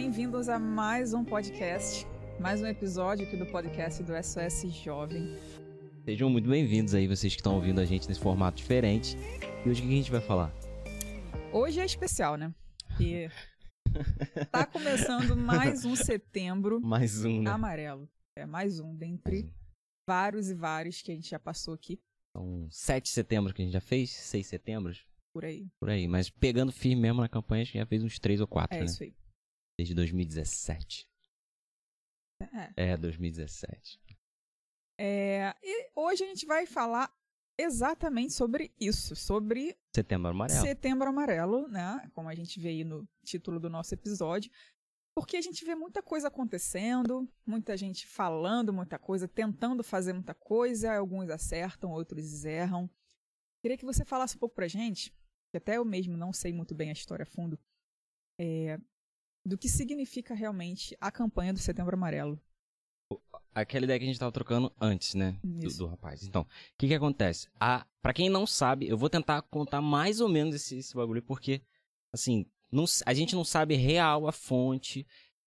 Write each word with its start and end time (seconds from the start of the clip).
Bem-vindos 0.00 0.48
a 0.48 0.60
mais 0.60 1.12
um 1.12 1.24
podcast, 1.24 2.06
mais 2.38 2.62
um 2.62 2.66
episódio 2.68 3.26
aqui 3.26 3.36
do 3.36 3.44
podcast 3.46 4.00
do 4.04 4.12
SOS 4.22 4.72
Jovem. 4.72 5.36
Sejam 6.04 6.30
muito 6.30 6.48
bem-vindos 6.48 6.94
aí, 6.94 7.08
vocês 7.08 7.34
que 7.34 7.40
estão 7.40 7.56
ouvindo 7.56 7.80
a 7.80 7.84
gente 7.84 8.06
nesse 8.08 8.20
formato 8.20 8.58
diferente. 8.58 9.16
E 9.66 9.68
hoje 9.68 9.82
o 9.82 9.84
que 9.88 9.92
a 9.92 9.96
gente 9.96 10.10
vai 10.12 10.20
falar? 10.20 10.54
Hoje 11.52 11.80
é 11.80 11.84
especial, 11.84 12.36
né? 12.36 12.54
Porque 12.86 13.28
tá 14.52 14.64
começando 14.66 15.36
mais 15.36 15.84
um 15.84 15.96
setembro 15.96 16.78
Mais 16.86 17.24
um, 17.24 17.42
né? 17.42 17.50
amarelo. 17.50 18.08
É 18.36 18.46
mais 18.46 18.78
um, 18.78 18.94
dentre 18.94 19.52
vários 20.08 20.48
e 20.48 20.54
vários 20.54 21.02
que 21.02 21.10
a 21.10 21.14
gente 21.16 21.28
já 21.28 21.40
passou 21.40 21.74
aqui 21.74 21.98
São 22.36 22.68
7 22.70 23.02
de 23.02 23.10
setembro 23.10 23.52
que 23.52 23.62
a 23.62 23.64
gente 23.64 23.74
já 23.74 23.80
fez, 23.80 24.12
6 24.12 24.46
setembros, 24.46 25.04
por 25.32 25.44
aí. 25.44 25.66
por 25.80 25.90
aí. 25.90 26.06
Mas 26.06 26.30
pegando 26.30 26.70
firme 26.70 27.02
mesmo 27.02 27.20
na 27.20 27.28
campanha, 27.28 27.62
a 27.62 27.64
gente 27.64 27.78
já 27.78 27.84
fez 27.86 28.04
uns 28.04 28.20
3 28.20 28.40
ou 28.40 28.46
4, 28.46 28.76
É 28.76 28.80
né? 28.80 28.86
isso 28.86 29.02
aí. 29.02 29.12
Desde 29.78 29.94
2017. 29.94 31.08
É. 32.76 32.92
É, 32.92 32.96
2017. 32.96 34.00
É, 35.00 35.54
e 35.62 35.90
hoje 35.94 36.24
a 36.24 36.26
gente 36.26 36.44
vai 36.44 36.66
falar 36.66 37.14
exatamente 37.56 38.32
sobre 38.32 38.72
isso, 38.78 39.14
sobre 39.14 39.78
Setembro 39.94 40.30
amarelo. 40.30 40.60
Setembro 40.60 41.08
Amarelo, 41.08 41.68
né? 41.68 42.10
Como 42.12 42.28
a 42.28 42.34
gente 42.34 42.58
vê 42.58 42.70
aí 42.70 42.84
no 42.84 43.08
título 43.24 43.60
do 43.60 43.70
nosso 43.70 43.94
episódio. 43.94 44.50
Porque 45.16 45.36
a 45.36 45.40
gente 45.40 45.64
vê 45.64 45.74
muita 45.74 46.00
coisa 46.00 46.28
acontecendo, 46.28 47.28
muita 47.44 47.76
gente 47.76 48.06
falando 48.06 48.72
muita 48.72 48.98
coisa, 48.98 49.26
tentando 49.26 49.82
fazer 49.82 50.12
muita 50.12 50.34
coisa, 50.34 50.96
alguns 50.96 51.28
acertam, 51.28 51.90
outros 51.90 52.44
erram. 52.44 52.88
Queria 53.60 53.76
que 53.76 53.84
você 53.84 54.04
falasse 54.04 54.36
um 54.36 54.38
pouco 54.38 54.54
pra 54.54 54.68
gente, 54.68 55.12
que 55.50 55.56
até 55.56 55.76
eu 55.76 55.84
mesmo 55.84 56.16
não 56.16 56.32
sei 56.32 56.52
muito 56.52 56.72
bem 56.72 56.90
a 56.90 56.92
história 56.92 57.24
a 57.24 57.26
fundo, 57.26 57.58
é, 58.40 58.78
do 59.48 59.58
que 59.58 59.68
significa 59.68 60.34
realmente 60.34 60.96
a 61.00 61.10
campanha 61.10 61.52
do 61.52 61.58
Setembro 61.58 61.96
Amarelo. 61.96 62.40
Aquela 63.54 63.84
ideia 63.84 63.98
que 63.98 64.04
a 64.04 64.08
gente 64.08 64.20
tava 64.20 64.30
trocando 64.30 64.72
antes, 64.80 65.14
né? 65.14 65.36
Do, 65.42 65.68
do 65.74 65.86
rapaz. 65.86 66.22
Então, 66.22 66.42
o 66.42 66.46
que 66.76 66.86
que 66.86 66.94
acontece? 66.94 67.48
A, 67.58 67.86
pra 68.02 68.12
quem 68.12 68.28
não 68.28 68.46
sabe, 68.46 68.86
eu 68.86 68.96
vou 68.96 69.08
tentar 69.08 69.42
contar 69.42 69.80
mais 69.80 70.20
ou 70.20 70.28
menos 70.28 70.54
esse, 70.54 70.76
esse 70.76 70.94
bagulho, 70.94 71.22
porque, 71.22 71.62
assim, 72.12 72.46
não 72.70 72.84
a 73.06 73.14
gente 73.14 73.34
não 73.34 73.44
sabe 73.44 73.74
real 73.74 74.28
a 74.28 74.32
fonte. 74.32 75.06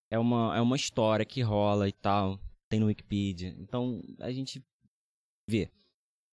É 0.09 0.19
uma, 0.19 0.57
é 0.57 0.59
uma 0.59 0.75
história 0.75 1.25
que 1.25 1.41
rola 1.41 1.87
e 1.87 1.93
tal. 1.93 2.39
Tem 2.67 2.79
no 2.79 2.87
Wikipedia. 2.87 3.55
Então, 3.59 4.01
a 4.19 4.31
gente 4.31 4.61
vê. 5.47 5.71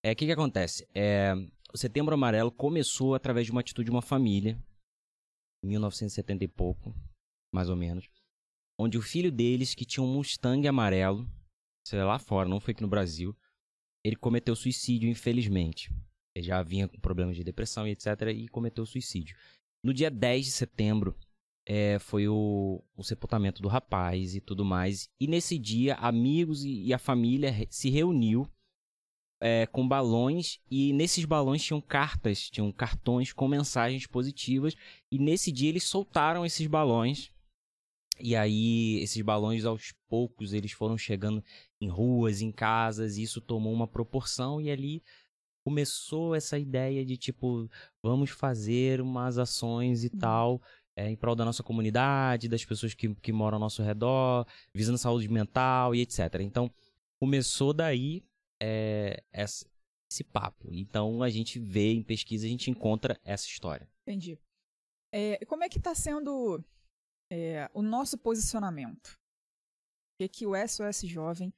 É, 0.02 0.12
o 0.12 0.16
que 0.16 0.26
que 0.26 0.32
acontece? 0.32 0.88
É, 0.94 1.34
o 1.72 1.76
Setembro 1.76 2.14
Amarelo 2.14 2.50
começou 2.50 3.14
através 3.14 3.46
de 3.46 3.52
uma 3.52 3.60
atitude 3.60 3.86
de 3.86 3.90
uma 3.90 4.02
família, 4.02 4.58
em 5.62 5.68
1970 5.68 6.44
e 6.44 6.48
pouco, 6.48 6.94
mais 7.52 7.68
ou 7.68 7.76
menos, 7.76 8.08
onde 8.78 8.98
o 8.98 9.02
filho 9.02 9.32
deles, 9.32 9.74
que 9.74 9.84
tinha 9.84 10.04
um 10.04 10.12
Mustang 10.12 10.66
amarelo, 10.66 11.28
isso 11.84 11.96
é 11.96 12.04
lá 12.04 12.18
fora, 12.18 12.48
não 12.48 12.60
foi 12.60 12.72
aqui 12.72 12.82
no 12.82 12.88
Brasil, 12.88 13.36
ele 14.04 14.16
cometeu 14.16 14.54
suicídio, 14.54 15.08
infelizmente. 15.08 15.90
Ele 16.34 16.46
já 16.46 16.62
vinha 16.62 16.86
com 16.86 16.98
problemas 17.00 17.36
de 17.36 17.42
depressão 17.42 17.86
e 17.86 17.90
etc. 17.90 18.06
e 18.34 18.48
cometeu 18.48 18.86
suicídio. 18.86 19.36
No 19.82 19.92
dia 19.92 20.10
10 20.10 20.46
de 20.46 20.52
setembro, 20.52 21.16
é, 21.66 21.98
foi 21.98 22.26
o, 22.28 22.82
o 22.96 23.04
sepultamento 23.04 23.60
do 23.60 23.68
rapaz 23.68 24.34
e 24.34 24.40
tudo 24.40 24.64
mais. 24.64 25.08
E 25.20 25.26
nesse 25.26 25.58
dia, 25.58 25.94
amigos 25.96 26.64
e, 26.64 26.84
e 26.84 26.94
a 26.94 26.98
família 26.98 27.52
se 27.68 27.90
reuniu 27.90 28.50
é, 29.40 29.66
com 29.66 29.86
balões 29.86 30.60
e 30.70 30.92
nesses 30.92 31.24
balões 31.24 31.62
tinham 31.62 31.80
cartas, 31.80 32.48
tinham 32.50 32.72
cartões 32.72 33.32
com 33.32 33.46
mensagens 33.46 34.06
positivas. 34.06 34.74
E 35.12 35.18
nesse 35.18 35.52
dia 35.52 35.68
eles 35.68 35.84
soltaram 35.84 36.46
esses 36.46 36.66
balões. 36.66 37.30
E 38.20 38.34
aí, 38.36 38.98
esses 39.00 39.20
balões, 39.22 39.64
aos 39.64 39.92
poucos, 40.08 40.52
eles 40.52 40.72
foram 40.72 40.96
chegando 40.98 41.42
em 41.80 41.88
ruas, 41.88 42.40
em 42.40 42.50
casas, 42.52 43.16
e 43.16 43.22
isso 43.22 43.40
tomou 43.40 43.72
uma 43.72 43.86
proporção, 43.86 44.60
e 44.60 44.70
ali 44.70 45.02
começou 45.64 46.34
essa 46.34 46.58
ideia 46.58 47.04
de 47.04 47.16
tipo, 47.16 47.68
vamos 48.02 48.30
fazer 48.30 49.00
umas 49.00 49.38
ações 49.38 50.02
e 50.04 50.08
Uhum. 50.12 50.18
tal, 50.18 50.62
é, 50.96 51.10
em 51.10 51.16
prol 51.16 51.36
da 51.36 51.44
nossa 51.44 51.62
comunidade, 51.62 52.48
das 52.48 52.64
pessoas 52.64 52.94
que, 52.94 53.14
que 53.16 53.32
moram 53.32 53.56
ao 53.56 53.60
nosso 53.60 53.82
redor, 53.82 54.46
visando 54.74 54.98
saúde 54.98 55.28
mental 55.28 55.94
e 55.94 56.00
etc. 56.00 56.40
Então, 56.40 56.70
começou 57.20 57.72
daí 57.72 58.24
é, 58.60 59.22
essa- 59.32 59.66
esse 60.10 60.24
papo. 60.24 60.68
Então, 60.72 61.22
a 61.22 61.28
gente 61.30 61.58
vê 61.60 61.92
em 61.92 62.02
pesquisa, 62.02 62.46
a 62.46 62.48
gente 62.48 62.70
encontra 62.70 63.20
essa 63.24 63.46
história. 63.46 63.88
Entendi. 64.02 64.36
É, 65.12 65.44
como 65.46 65.62
é 65.62 65.68
que 65.68 65.78
está 65.78 65.94
sendo 65.94 66.60
é, 67.30 67.70
o 67.74 67.82
nosso 67.82 68.16
posicionamento? 68.18 69.08
O 69.08 70.22
que, 70.22 70.28
que 70.28 70.46
o 70.46 70.52
SOS 70.56 71.02
Jovem 71.02 71.52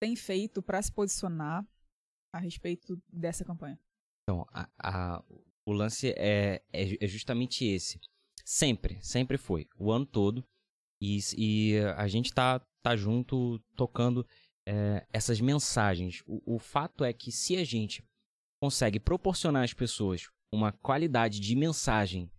tem 0.00 0.16
feito 0.16 0.62
para 0.62 0.80
se 0.80 0.90
posicionar 0.92 1.66
a 2.34 2.38
respeito 2.38 3.00
dessa 3.12 3.44
campanha? 3.44 3.78
Então, 4.22 4.46
a- 4.52 4.68
a- 4.78 5.24
o 5.66 5.72
lance 5.72 6.10
é, 6.16 6.62
é, 6.72 7.04
é 7.04 7.06
justamente 7.06 7.64
esse. 7.64 8.00
Sempre, 8.44 9.02
sempre 9.04 9.36
foi. 9.36 9.68
O 9.76 9.90
ano 9.92 10.06
todo. 10.06 10.44
E, 11.02 11.18
e 11.36 11.78
a 11.96 12.06
gente 12.08 12.32
tá, 12.32 12.60
tá 12.82 12.96
junto 12.96 13.58
tocando 13.76 14.26
é, 14.66 15.06
essas 15.12 15.40
mensagens. 15.40 16.22
O, 16.26 16.56
o 16.56 16.58
fato 16.58 17.04
é 17.04 17.12
que 17.12 17.30
se 17.32 17.56
a 17.56 17.64
gente 17.64 18.04
consegue 18.62 19.00
proporcionar 19.00 19.64
às 19.64 19.72
pessoas 19.74 20.28
uma 20.52 20.72
qualidade 20.72 21.40
de 21.40 21.54
mensagem, 21.56 22.30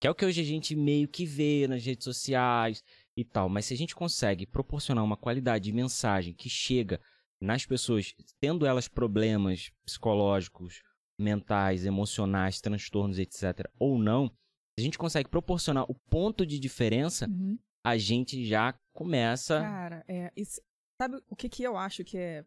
que 0.00 0.06
é 0.06 0.10
o 0.10 0.14
que 0.14 0.24
hoje 0.24 0.40
a 0.40 0.44
gente 0.44 0.74
meio 0.76 1.08
que 1.08 1.24
vê 1.26 1.66
nas 1.68 1.84
redes 1.84 2.04
sociais 2.04 2.82
e 3.16 3.24
tal, 3.24 3.48
mas 3.48 3.66
se 3.66 3.74
a 3.74 3.76
gente 3.76 3.94
consegue 3.94 4.46
proporcionar 4.46 5.02
uma 5.04 5.16
qualidade 5.16 5.64
de 5.64 5.72
mensagem 5.72 6.34
que 6.34 6.48
chega 6.50 7.00
nas 7.40 7.64
pessoas, 7.66 8.14
tendo 8.40 8.64
elas 8.66 8.88
problemas 8.88 9.70
psicológicos, 9.84 10.82
mentais, 11.18 11.84
emocionais, 11.86 12.60
transtornos, 12.60 13.18
etc., 13.18 13.68
ou 13.78 13.98
não, 13.98 14.28
se 14.28 14.80
a 14.80 14.82
gente 14.82 14.98
consegue 14.98 15.28
proporcionar 15.30 15.84
o 15.90 15.94
ponto 16.10 16.44
de 16.46 16.58
diferença, 16.58 17.26
Uhum. 17.28 17.58
a 17.84 17.96
gente 17.96 18.44
já 18.44 18.74
começa. 18.94 19.60
Cara, 19.60 20.04
é, 20.08 20.30
isso- 20.36 20.60
sabe 21.00 21.18
o 21.28 21.34
que, 21.36 21.48
que 21.48 21.62
eu 21.62 21.76
acho 21.76 22.04
que 22.04 22.18
é 22.18 22.44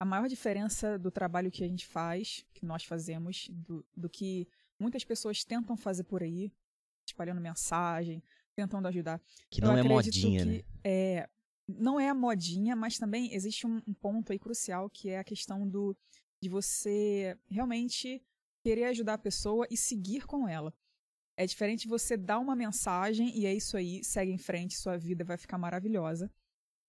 a 0.00 0.04
maior 0.04 0.28
diferença 0.28 0.98
do 0.98 1.10
trabalho 1.10 1.50
que 1.50 1.64
a 1.64 1.68
gente 1.68 1.86
faz, 1.86 2.44
que 2.54 2.64
nós 2.64 2.84
fazemos, 2.84 3.48
do, 3.50 3.84
do 3.96 4.08
que 4.08 4.46
muitas 4.78 5.04
pessoas 5.04 5.44
tentam 5.44 5.76
fazer 5.76 6.04
por 6.04 6.22
aí, 6.22 6.52
espalhando 7.06 7.40
mensagem, 7.40 8.22
tentando 8.54 8.88
ajudar. 8.88 9.20
que 9.50 9.62
Eu 9.62 9.68
não 9.68 9.76
é 9.76 9.80
acredito 9.80 10.14
modinha, 10.14 10.44
que 10.44 10.50
né? 10.50 10.62
É, 10.84 11.28
não 11.68 12.00
é 12.00 12.08
a 12.08 12.14
modinha, 12.14 12.74
mas 12.74 12.98
também 12.98 13.32
existe 13.34 13.66
um, 13.66 13.82
um 13.86 13.94
ponto 13.94 14.32
aí 14.32 14.38
crucial 14.38 14.88
que 14.88 15.10
é 15.10 15.18
a 15.18 15.24
questão 15.24 15.68
do 15.68 15.96
de 16.40 16.48
você 16.48 17.36
realmente 17.48 18.22
querer 18.62 18.84
ajudar 18.84 19.14
a 19.14 19.18
pessoa 19.18 19.66
e 19.70 19.76
seguir 19.76 20.26
com 20.26 20.48
ela. 20.48 20.72
É 21.36 21.46
diferente 21.46 21.88
você 21.88 22.16
dar 22.16 22.38
uma 22.38 22.54
mensagem 22.56 23.36
e 23.36 23.46
é 23.46 23.54
isso 23.54 23.76
aí, 23.76 24.02
segue 24.04 24.32
em 24.32 24.38
frente, 24.38 24.76
sua 24.76 24.96
vida 24.96 25.24
vai 25.24 25.36
ficar 25.36 25.58
maravilhosa. 25.58 26.30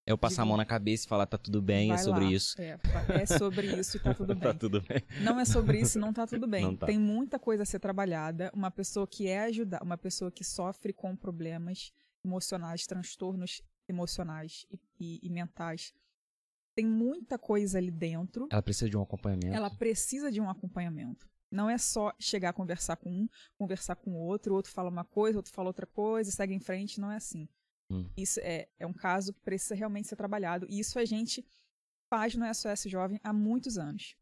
Eu 0.10 0.18
passar 0.18 0.42
a 0.42 0.44
digo- 0.44 0.48
mão 0.50 0.58
na 0.58 0.66
cabeça 0.66 1.06
e 1.06 1.08
falar, 1.08 1.26
tá 1.26 1.38
tudo 1.38 1.62
bem, 1.62 1.92
é 1.92 1.96
Vai 1.96 2.04
sobre 2.04 2.26
lá. 2.26 2.32
isso. 2.32 2.60
É, 2.62 2.80
é 3.22 3.26
sobre 3.26 3.68
isso 3.80 3.98
e 3.98 4.00
tá 4.00 4.14
tudo 4.16 4.36
tá 4.36 4.50
bem. 4.50 4.58
tudo 4.58 4.82
bem. 4.82 5.04
Não 5.22 5.40
é 5.40 5.46
sobre 5.46 5.80
isso, 5.80 6.00
não 6.00 6.12
tá 6.12 6.26
tudo 6.26 6.48
bem. 6.50 6.76
Tá. 6.76 6.86
Tem 6.88 6.98
muita 7.00 7.38
coisa 7.38 7.64
a 7.64 7.66
ser 7.66 7.80
trabalhada. 7.80 8.52
Uma 8.54 8.72
pessoa 8.72 9.06
que 9.08 9.28
é 9.28 9.42
ajudar, 9.42 9.84
uma 9.84 9.98
pessoa 9.98 10.32
que 10.32 10.44
sofre 10.44 10.92
com 10.94 11.16
problemas 11.16 11.92
emocionais, 12.26 12.86
transtornos 12.88 13.62
emocionais 13.88 14.66
e, 14.72 14.80
e- 15.00 15.20
e 15.24 15.30
mentais. 15.30 15.94
Tem 16.76 16.86
muita 16.86 17.38
coisa 17.38 17.78
ali 17.78 17.92
dentro. 17.92 18.48
Ela 18.52 18.62
precisa 18.62 18.90
de 18.90 18.98
um 18.98 19.02
acompanhamento. 19.02 19.56
Ela 19.56 19.70
precisa 19.70 20.32
de 20.32 20.40
um 20.42 20.50
acompanhamento. 20.50 21.28
Não 21.52 21.70
é 21.70 21.78
só 21.78 22.14
chegar 22.20 22.50
a 22.50 22.54
conversar 22.54 22.96
com 22.96 23.10
um, 23.12 23.28
conversar 23.58 23.96
com 23.96 24.12
o 24.12 24.18
outro, 24.20 24.54
o 24.54 24.56
outro 24.56 24.72
fala 24.72 24.90
uma 24.90 25.04
coisa, 25.04 25.38
o 25.38 25.40
outro 25.40 25.52
fala 25.52 25.68
outra 25.70 25.86
coisa, 25.88 26.32
segue 26.32 26.54
em 26.54 26.60
frente, 26.60 27.00
não 27.02 27.12
é 27.12 27.16
assim. 27.18 27.48
Hum. 27.92 28.10
Isso 28.16 28.40
é, 28.42 28.68
é 28.78 28.86
um 28.86 28.94
caso 28.94 29.34
que 29.34 29.42
precisa 29.42 29.76
realmente 29.76 30.08
ser 30.08 30.16
trabalhado. 30.16 30.66
E 30.70 30.80
isso 30.80 31.00
a 31.00 31.06
gente 31.06 31.46
faz 32.10 32.36
no 32.36 32.46
SOS 32.54 32.84
Jovem 32.88 33.20
há 33.24 33.34
muitos 33.34 33.78
anos. 33.78 34.16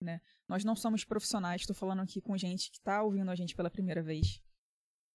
Né? 0.00 0.20
Nós 0.48 0.64
não 0.64 0.74
somos 0.74 1.04
profissionais, 1.04 1.60
estou 1.62 1.76
falando 1.76 2.00
aqui 2.00 2.20
com 2.20 2.36
gente 2.36 2.70
que 2.70 2.78
está 2.78 3.02
ouvindo 3.02 3.30
a 3.30 3.34
gente 3.34 3.54
pela 3.54 3.70
primeira 3.70 4.02
vez. 4.02 4.40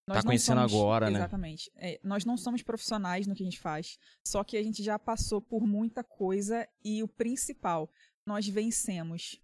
Nós 0.06 0.16
Tá 0.18 0.22
não 0.22 0.28
conhecendo 0.30 0.56
somos- 0.60 0.72
agora, 0.72 1.10
né? 1.10 1.18
Exatamente. 1.18 1.70
É, 1.76 2.00
nós 2.02 2.24
não 2.24 2.36
somos 2.38 2.62
profissionais 2.62 3.26
no 3.26 3.34
que 3.34 3.42
a 3.42 3.44
gente 3.44 3.60
faz, 3.60 3.98
só 4.26 4.42
que 4.42 4.56
a 4.56 4.62
gente 4.62 4.82
já 4.82 4.98
passou 4.98 5.42
por 5.42 5.66
muita 5.66 6.02
coisa 6.02 6.66
e 6.82 7.02
o 7.02 7.08
principal, 7.08 7.90
nós 8.26 8.48
vencemos. 8.48 9.38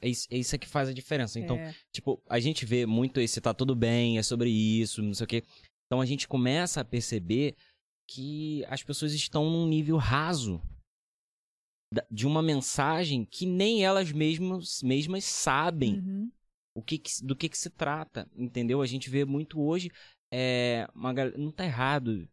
É 0.00 0.08
isso, 0.08 0.26
é 0.30 0.38
isso 0.38 0.58
que 0.58 0.66
faz 0.66 0.88
a 0.88 0.94
diferença. 0.94 1.38
Então, 1.38 1.56
É, 1.58 1.74
tipo, 1.92 2.22
a 2.30 2.40
gente 2.40 2.64
vê 2.64 2.86
muito 2.86 3.20
esse 3.20 3.38
tá 3.42 3.52
tudo 3.52 3.74
bem, 3.76 4.16
é 4.16 4.22
sobre 4.22 4.48
isso, 4.48 5.02
não 5.02 5.12
sei 5.12 5.24
o 5.24 5.28
quê. 5.28 5.44
Então 5.86 6.00
a 6.00 6.06
gente 6.06 6.26
começa 6.26 6.80
a 6.80 6.84
perceber 6.84 7.54
que 8.12 8.64
as 8.66 8.82
pessoas 8.82 9.12
estão 9.14 9.48
num 9.48 9.68
nível 9.68 9.96
raso 9.96 10.60
de 12.10 12.26
uma 12.26 12.42
mensagem 12.42 13.24
que 13.24 13.46
nem 13.46 13.84
elas 13.84 14.10
mesmas, 14.10 14.82
mesmas 14.82 15.24
sabem 15.24 15.98
uhum, 16.00 16.32
o 16.74 16.82
que, 16.82 16.98
que- 16.98 17.24
do 17.24 17.36
que, 17.36 17.48
que 17.48 17.58
se 17.58 17.70
trata, 17.70 18.28
entendeu? 18.34 18.82
A 18.82 18.86
gente 18.86 19.08
vê 19.08 19.24
muito 19.24 19.60
hoje, 19.60 19.90
é, 20.32 20.88
uma 20.94 21.12
gal- 21.12 21.32
não 21.36 21.52
tá 21.52 21.64
errado 21.64 22.28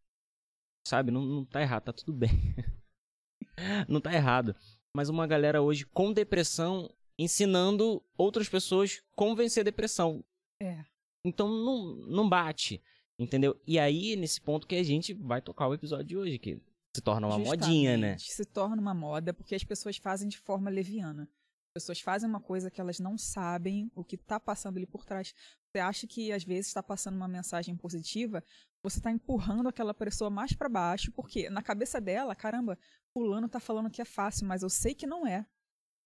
sabe? 0.88 1.12
Não, 1.12 1.22
não 1.22 1.44
tá 1.46 1.62
errado, 1.62 1.84
tá 1.84 1.94
tudo 1.94 2.14
bem. 2.14 2.30
não 3.90 4.00
tá 4.00 4.14
errado. 4.14 4.56
Mas 4.96 5.10
uma 5.10 5.28
galera 5.28 5.62
hoje 5.62 5.86
com 5.86 6.14
depressão 6.14 6.90
ensinando 7.20 8.02
outras 8.18 8.48
pessoas 8.48 9.02
como 9.16 9.36
vencer 9.36 9.62
a 9.62 9.66
depressão. 9.66 10.24
É. 10.62 10.86
Então 11.26 11.50
não, 11.50 11.96
não 12.08 12.30
bate, 12.30 12.82
entendeu? 13.20 13.60
E 13.66 13.80
aí, 13.80 14.16
nesse 14.16 14.40
ponto 14.40 14.68
que 14.68 14.76
a 14.76 14.84
gente 14.84 15.14
vai 15.14 15.42
tocar 15.42 15.68
o 15.68 15.74
episódio 15.74 16.06
de 16.06 16.18
hoje, 16.18 16.40
que 16.40 16.62
se 16.96 17.02
torna 17.02 17.28
uma 17.28 17.38
Justamente, 17.38 17.62
modinha, 17.62 17.98
né? 17.98 18.18
Se 18.18 18.46
torna 18.46 18.82
uma 18.82 18.94
moda 18.94 19.34
porque 19.34 19.56
as 19.56 19.64
pessoas 19.64 19.98
fazem 19.98 20.28
de 20.28 20.38
forma 20.38 20.70
leviana. 20.70 21.30
As 21.76 21.84
pessoas 21.84 22.02
fazem 22.02 22.28
uma 22.28 22.42
coisa 22.42 22.72
que 22.72 22.82
elas 22.82 23.00
não 23.00 23.18
sabem 23.18 23.92
o 23.94 24.04
que 24.04 24.16
está 24.16 24.40
passando 24.40 24.78
ali 24.78 24.88
por 24.88 25.06
trás. 25.06 25.34
Você 25.70 25.80
acha 25.80 26.08
que 26.08 26.32
às 26.32 26.44
vezes 26.44 26.68
está 26.68 26.82
passando 26.82 27.16
uma 27.16 27.28
mensagem 27.28 27.76
positiva, 27.76 28.44
você 28.82 28.98
está 28.98 29.12
empurrando 29.12 29.70
aquela 29.70 29.94
pessoa 29.94 30.30
mais 30.30 30.54
para 30.54 30.68
baixo, 30.70 31.12
porque 31.12 31.50
na 31.52 31.62
cabeça 31.62 32.02
dela, 32.02 32.36
caramba, 32.36 32.80
fulano 33.14 33.48
tá 33.48 33.60
falando 33.60 33.92
que 33.92 34.02
é 34.02 34.06
fácil, 34.06 34.48
mas 34.48 34.64
eu 34.64 34.70
sei 34.70 34.96
que 34.96 35.06
não 35.06 35.28
é. 35.28 35.46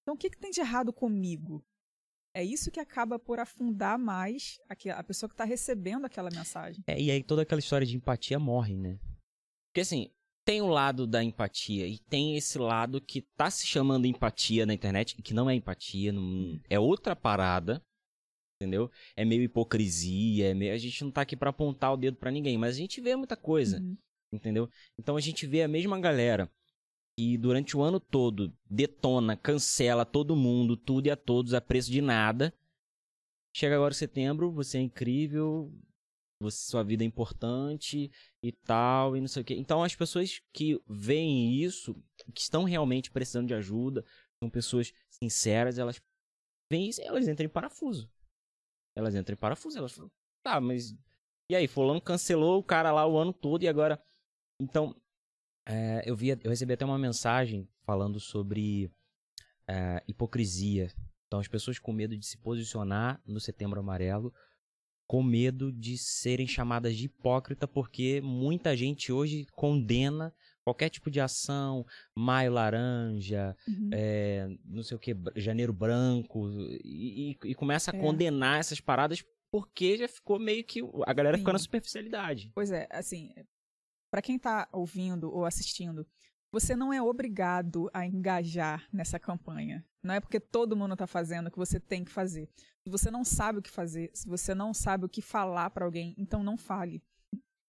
Então 0.02 0.16
o 0.16 0.18
que, 0.18 0.30
que 0.30 0.38
tem 0.38 0.52
de 0.52 0.60
errado 0.60 0.92
comigo? 0.92 1.63
É 2.33 2.44
isso 2.44 2.72
que 2.72 2.80
acaba 2.80 3.19
por 3.19 3.39
afundar 3.39 4.00
mais 4.00 4.57
a, 4.69 5.04
pessoa 5.04 5.28
que 5.30 5.33
está 5.33 5.44
recebendo 5.44 6.06
aquela 6.06 6.30
mensagem. 6.30 6.83
É, 6.88 7.00
e 7.00 7.12
aí 7.12 7.22
toda 7.24 7.42
aquela 7.42 7.60
história 7.60 7.86
de 7.86 7.95
empatia 7.95 8.39
morre, 8.39 8.75
né? 8.78 8.98
Porque 9.69 9.81
assim, 9.81 10.10
tem 10.45 10.62
o 10.62 10.68
lado 10.68 11.06
da 11.06 11.24
empatia 11.24 11.88
e 11.88 12.00
tem 12.00 12.38
esse 12.38 12.57
lado 12.57 13.01
que 13.01 13.22
tá 13.38 13.51
se 13.51 13.68
chamando 13.68 14.06
empatia 14.06 14.66
na 14.66 14.74
internet, 14.74 15.22
que 15.22 15.33
não 15.33 15.50
é 15.50 15.56
empatia, 15.56 16.12
não, 16.12 16.60
é 16.69 16.80
outra 16.80 17.16
parada, 17.16 17.83
entendeu? 18.62 18.89
É 19.16 19.25
meio 19.25 19.44
hipocrisia, 19.44 20.51
é 20.51 20.54
meio, 20.54 20.74
a 20.74 20.77
gente 20.77 21.04
não 21.04 21.12
tá 21.12 21.22
aqui 21.22 21.36
para 21.36 21.50
apontar 21.50 21.94
o 21.94 21.98
dedo 21.98 22.18
para 22.18 22.31
ninguém, 22.31 22.57
mas 22.57 22.75
a 22.75 22.80
gente 22.80 23.01
vê 23.01 23.16
muita 23.16 23.36
coisa, 23.36 23.80
Uhum. 23.80 23.98
entendeu? 24.34 24.69
Então 24.98 25.18
a 25.18 25.22
gente 25.22 25.45
vê 25.45 25.63
a 25.63 25.68
mesma 25.68 26.00
galera 26.00 26.50
durante 27.38 27.76
o 27.76 27.82
ano 27.82 28.00
todo 28.00 28.54
detona, 28.70 29.36
cancela 29.36 30.06
todo 30.06 30.36
mundo, 30.36 30.78
tudo 30.78 31.08
e 31.08 31.12
a 31.12 31.16
todos 31.16 31.54
a 31.54 31.62
preço 31.62 31.92
de 31.92 32.02
nada. 32.02 32.54
Chega 33.56 33.76
agora 33.76 33.94
setembro, 33.94 34.52
você 34.52 34.78
é 34.78 34.82
incrível, 34.82 35.72
você, 36.40 36.70
sua 36.70 36.84
vida 36.84 37.04
é 37.04 37.08
importante 37.08 38.10
e 38.42 38.52
tal, 38.52 39.18
e 39.18 39.22
não 39.22 39.28
sei 39.28 39.42
o 39.42 39.46
quê. 39.46 39.56
Então 39.56 39.84
as 39.84 39.96
pessoas 39.96 40.42
que 40.54 40.82
veem 40.88 41.62
isso, 41.62 41.94
que 42.34 42.42
estão 42.42 42.64
realmente 42.64 43.12
precisando 43.12 43.48
de 43.48 43.54
ajuda, 43.54 44.06
são 44.42 44.50
pessoas 44.50 44.94
sinceras, 45.10 45.78
elas 45.78 46.02
veem 46.72 46.88
isso 46.88 47.02
elas 47.02 47.28
entram 47.28 47.46
em 47.46 47.50
parafuso. 47.50 48.10
Elas 48.96 49.16
entram 49.16 49.34
em 49.34 49.38
parafuso, 49.38 49.78
elas 49.78 49.92
falam, 49.92 50.12
tá, 50.44 50.60
mas 50.60 50.96
e 51.52 51.56
aí, 51.56 51.68
fulano 51.68 52.00
cancelou 52.00 52.58
o 52.60 52.64
cara 52.64 52.94
lá 52.94 53.06
o 53.06 53.18
ano 53.18 53.34
todo 53.34 53.62
e 53.64 53.68
agora... 53.68 54.02
Então, 54.58 54.96
é, 55.66 56.04
eu, 56.06 56.16
vi, 56.16 56.30
eu 56.30 56.50
recebi 56.50 56.74
até 56.74 56.86
uma 56.86 56.98
mensagem 56.98 57.68
falando 57.84 58.19
sobre 58.19 58.92
é, 59.68 60.04
hipocrisia. 60.08 60.92
Então, 61.28 61.40
as 61.40 61.48
pessoas 61.48 61.80
com 61.80 61.94
medo 61.94 62.18
de 62.18 62.25
se 62.25 62.38
posicionar 62.38 63.22
no 63.25 63.40
Setembro 63.40 63.80
Amarelo, 63.80 64.34
com 65.08 65.22
medo 65.24 65.72
de 65.72 65.98
serem 65.98 66.48
chamadas 66.48 66.96
de 66.96 67.06
hipócrita, 67.06 67.68
porque 67.68 68.22
muita 68.22 68.75
gente 68.75 69.12
hoje 69.12 69.46
condena 69.56 70.34
qualquer 70.63 70.90
tipo 70.90 71.10
de 71.12 71.19
ação, 71.19 71.86
maio 72.16 72.54
laranja, 72.54 73.56
Uhum. 73.68 73.90
é, 73.94 74.48
não 74.66 74.84
sei 74.84 74.96
o 74.96 75.00
que, 75.00 75.16
janeiro 75.36 75.74
branco, 75.74 76.50
e, 76.84 77.38
e- 77.44 77.56
começa 77.56 77.92
a 77.92 77.96
É. 77.96 78.00
condenar 78.00 78.60
essas 78.60 78.80
paradas 78.80 79.24
porque 79.52 79.98
já 79.98 80.08
ficou 80.08 80.40
meio 80.40 80.63
que. 80.63 80.80
A 81.06 81.12
galera 81.13 81.38
ficou 81.38 81.52
na 81.52 81.60
Sim. 81.60 81.63
superficialidade. 81.66 82.52
Pois 82.56 82.72
é, 82.72 82.88
assim, 82.90 83.34
para 84.12 84.22
quem 84.22 84.38
tá 84.38 84.68
ouvindo 84.72 85.34
ou 85.34 85.46
assistindo, 85.46 86.06
você 86.52 86.75
não 86.75 86.92
é 86.92 87.02
obrigado 87.02 87.90
a 87.94 88.06
engajar 88.06 88.86
nessa 88.92 89.18
campanha. 89.18 89.86
Não 90.04 90.13
é 90.13 90.19
porque 90.19 90.40
todo 90.40 90.75
mundo 90.75 90.96
tá 90.98 91.08
fazendo 91.08 91.50
que 91.50 91.58
você 91.58 91.80
tem 91.80 92.04
que 92.04 92.12
fazer. 92.12 92.50
Se 92.84 92.90
você 92.90 93.10
não 93.10 93.24
sabe 93.24 93.60
o 93.60 93.62
que 93.62 93.69
fazer, 93.69 94.12
se 94.13 94.28
você 94.28 94.54
não 94.54 94.74
sabe 94.74 95.06
o 95.06 95.10
que 95.10 95.22
falar 95.22 95.69
para 95.69 95.86
alguém, 95.86 96.13
então 96.18 96.44
não 96.44 96.58
fale. 96.58 97.02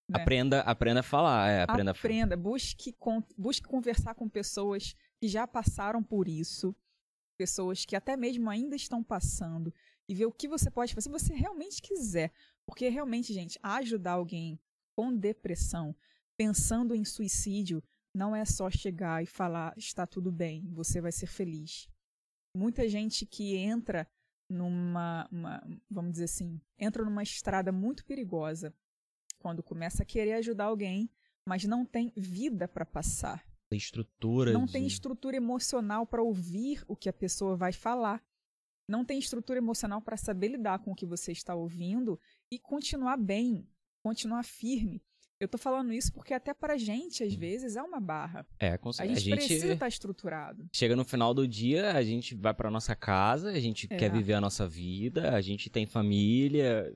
né? 0.09 0.21
Aprenda, 0.21 0.61
aprenda 0.63 1.01
a 1.01 1.03
falar. 1.05 1.49
É, 1.49 1.63
aprenda 1.63 1.93
a 1.93 1.95
falar. 1.95 2.09
Aprenda, 2.15 2.37
busque, 2.37 2.93
con- 2.95 3.23
busque 3.39 3.69
conversar 3.69 4.15
com 4.15 4.29
pessoas 4.29 4.97
que 5.21 5.29
já 5.29 5.47
passaram 5.47 6.03
por 6.03 6.27
isso, 6.27 6.75
pessoas 7.39 7.85
que 7.85 7.95
até 7.95 8.17
mesmo 8.17 8.51
ainda 8.51 8.75
estão 8.75 9.03
passando, 9.03 9.73
e 10.09 10.15
ver 10.15 10.27
o 10.27 10.33
que 10.33 10.49
você 10.49 10.71
pode 10.71 10.93
fazer 10.95 11.05
se 11.05 11.11
você 11.11 11.33
realmente 11.35 11.81
quiser. 11.81 12.33
Porque 12.67 12.89
realmente, 12.89 13.33
gente, 13.33 13.59
ajudar 13.63 14.13
alguém 14.13 14.59
com 14.97 15.15
depressão, 15.17 15.95
pensando 16.37 16.95
em 16.95 17.05
suicídio, 17.05 17.83
não 18.15 18.35
é 18.37 18.45
só 18.45 18.71
chegar 18.71 19.23
e 19.23 19.27
falar 19.27 19.73
está 19.77 20.07
tudo 20.07 20.31
bem, 20.31 20.69
você 20.73 21.01
vai 21.01 21.13
ser 21.13 21.27
feliz. 21.27 21.89
Muita 22.55 22.89
gente 22.89 23.25
que 23.25 23.57
entra 23.57 24.07
numa, 24.51 25.27
uma- 25.33 25.63
vamos 25.91 26.13
dizer 26.13 26.25
assim, 26.25 26.61
entra 26.79 27.05
numa 27.05 27.23
estrada 27.23 27.73
muito 27.73 28.05
perigosa 28.05 28.75
quando 29.39 29.63
começa 29.63 30.03
a 30.03 30.07
querer 30.07 30.35
ajudar 30.35 30.65
alguém, 30.67 31.11
mas 31.49 31.65
não 31.65 31.85
tem 31.87 32.13
vida 32.17 32.69
para 32.69 32.85
passar. 32.85 33.45
Estrutura. 33.73 34.53
Não 34.53 34.67
de- 34.67 34.73
tem 34.73 34.87
estrutura 34.87 35.37
emocional 35.37 36.07
para 36.07 36.23
ouvir 36.23 36.85
o 36.87 36.95
que 36.95 37.09
a 37.09 37.13
pessoa 37.13 37.57
vai 37.57 37.73
falar. 37.73 38.23
Não 38.87 39.05
tem 39.05 39.19
estrutura 39.19 39.59
emocional 39.59 40.03
para 40.03 40.19
saber 40.19 40.49
lidar 40.49 40.81
com 40.81 40.93
o 40.93 40.95
que 40.95 41.07
você 41.07 41.33
está 41.33 41.55
ouvindo 41.55 42.21
e 42.51 42.59
continuar 42.59 43.17
bem, 43.17 43.67
continuar 44.05 44.45
firme. 44.45 45.03
Eu 45.43 45.49
tô 45.49 45.59
falando 45.59 45.93
isso 45.93 46.13
porque 46.13 46.33
até 46.33 46.55
pra 46.55 46.77
gente, 46.77 47.25
às 47.25 47.35
vezes, 47.35 47.75
é 47.75 47.83
uma 47.83 47.99
barra. 48.01 48.47
É, 48.61 48.79
com 48.79 48.91
A 48.91 48.93
certeza. 48.93 49.21
gente, 49.21 49.35
precisa 49.37 49.73
estar 49.73 49.89
estruturado. 49.89 50.69
chega 50.73 50.95
no 50.95 51.05
final 51.05 51.35
do 51.35 51.49
dia, 51.49 51.93
a 51.97 52.03
gente 52.05 52.33
vai 52.37 52.55
pra 52.55 52.71
nossa 52.71 52.95
casa, 52.95 53.51
a 53.51 53.59
gente 53.59 53.89
É. 53.91 53.97
quer 53.97 54.13
viver 54.13 54.35
a 54.35 54.41
nossa 54.41 54.69
vida, 54.69 55.35
a 55.35 55.41
gente 55.41 55.69
tem 55.69 55.85
família. 55.85 56.95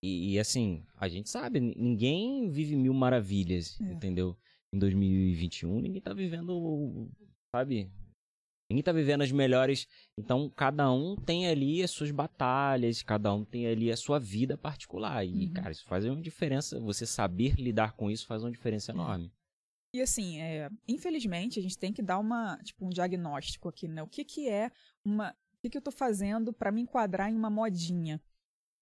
E, 0.00 0.34
e, 0.34 0.38
assim, 0.38 0.84
a 0.96 1.08
gente 1.08 1.28
sabe, 1.28 1.58
ninguém 1.58 2.48
vive 2.50 2.76
mil 2.76 2.94
maravilhas, 2.94 3.80
É. 3.80 3.92
entendeu? 3.92 4.36
Em 4.72 4.78
2021, 4.78 5.80
ninguém 5.80 6.00
tá 6.00 6.12
vivendo, 6.14 7.10
sabe? 7.50 7.90
Ninguém 8.68 8.82
tá 8.82 8.92
vivendo 8.92 9.22
as 9.22 9.30
melhores. 9.30 9.86
Então, 10.18 10.50
cada 10.50 10.90
um 10.90 11.14
tem 11.16 11.46
ali 11.46 11.82
as 11.82 11.90
suas 11.90 12.10
batalhas, 12.10 13.02
cada 13.02 13.32
um 13.32 13.44
tem 13.44 13.66
ali 13.66 13.92
a 13.92 13.96
sua 13.96 14.18
vida 14.18 14.58
particular. 14.58 15.24
E, 15.24 15.46
Uhum. 15.46 15.52
cara, 15.52 15.70
isso 15.70 15.84
faz 15.84 16.04
uma 16.04 16.20
diferença. 16.20 16.80
Você 16.80 17.06
saber 17.06 17.54
lidar 17.54 17.92
com 17.92 18.10
isso 18.10 18.26
faz 18.26 18.42
uma 18.42 18.50
diferença 18.50 18.90
enorme. 18.92 19.32
E 19.94 20.00
assim, 20.02 20.40
é, 20.40 20.68
infelizmente, 20.86 21.58
a 21.58 21.62
gente 21.62 21.78
tem 21.78 21.92
que 21.92 22.02
dar 22.02 22.18
uma, 22.18 22.58
tipo, 22.64 22.84
um 22.84 22.90
diagnóstico 22.90 23.68
aqui, 23.68 23.86
né? 23.88 24.02
O 24.02 24.08
que 24.08 24.24
que 24.24 24.48
é 24.48 24.70
uma... 25.04 25.30
O 25.30 25.58
que 25.62 25.70
que 25.70 25.78
eu 25.78 25.82
tô 25.82 25.90
fazendo 25.90 26.52
para 26.52 26.70
me 26.70 26.82
enquadrar 26.82 27.30
em 27.30 27.34
uma 27.34 27.48
modinha? 27.48 28.20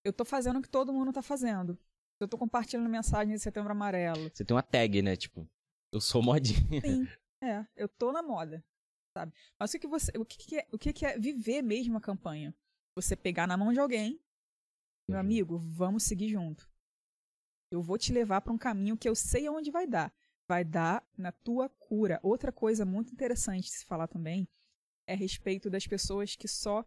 Eu 0.03 0.13
tô 0.13 0.25
fazendo 0.25 0.59
o 0.59 0.63
que 0.63 0.69
todo 0.69 0.93
mundo 0.93 1.13
tá 1.13 1.23
fazendo. 1.23 1.79
Eu 2.21 2.27
tô 2.29 2.37
compartilhando 2.37 2.89
mensagem 2.89 3.33
de 3.35 3.41
setembro 3.41 3.71
amarelo. 3.73 4.31
Você 4.33 4.45
tem 4.45 4.55
uma 4.57 4.63
tag, 4.63 5.01
né? 5.03 5.15
Tipo, 5.17 5.49
eu 5.93 6.01
sou 6.01 6.23
modinha. 6.23 6.81
Sim, 6.81 7.07
é, 7.43 7.65
eu 7.77 7.89
tô 7.89 8.13
na 8.13 8.23
moda, 8.23 8.63
sabe? 9.15 9.33
Mas 9.59 9.71
o 9.71 9.73
que, 9.73 9.79
que 9.81 9.87
você, 9.87 10.13
o 10.19 10.25
que, 10.25 10.37
que 10.37 10.59
é, 10.59 10.67
o 10.73 10.79
que, 10.79 10.93
que 10.93 11.07
é 11.07 11.19
viver 11.19 11.63
mesmo 11.63 11.97
a 11.97 12.01
campanha? 12.01 12.55
Você 12.97 13.17
pegar 13.17 13.47
na 13.47 13.57
mão 13.57 13.73
de 13.73 13.79
alguém, 13.81 14.21
meu 15.09 15.17
Uhum. 15.17 15.21
amigo, 15.21 15.59
vamos 15.59 16.03
seguir 16.03 16.29
junto. 16.29 16.69
Eu 17.71 17.83
vou 17.83 17.99
te 17.99 18.13
levar 18.13 18.41
para 18.41 18.53
um 18.53 18.59
caminho 18.59 18.97
que 18.97 19.09
eu 19.09 19.15
sei 19.15 19.47
aonde 19.47 19.71
vai 19.71 19.87
dar. 19.87 20.13
Vai 20.49 20.65
dar 20.65 21.07
na 21.17 21.33
tua 21.33 21.69
cura. 21.69 22.21
Outra 22.23 22.53
coisa 22.53 22.85
muito 22.85 23.13
interessante 23.13 23.65
de 23.65 23.71
se 23.79 23.85
falar 23.87 24.07
também 24.09 24.49
é 25.07 25.15
a 25.15 25.17
respeito 25.17 25.71
das 25.71 25.87
pessoas 25.87 26.37
que 26.37 26.47
só 26.49 26.85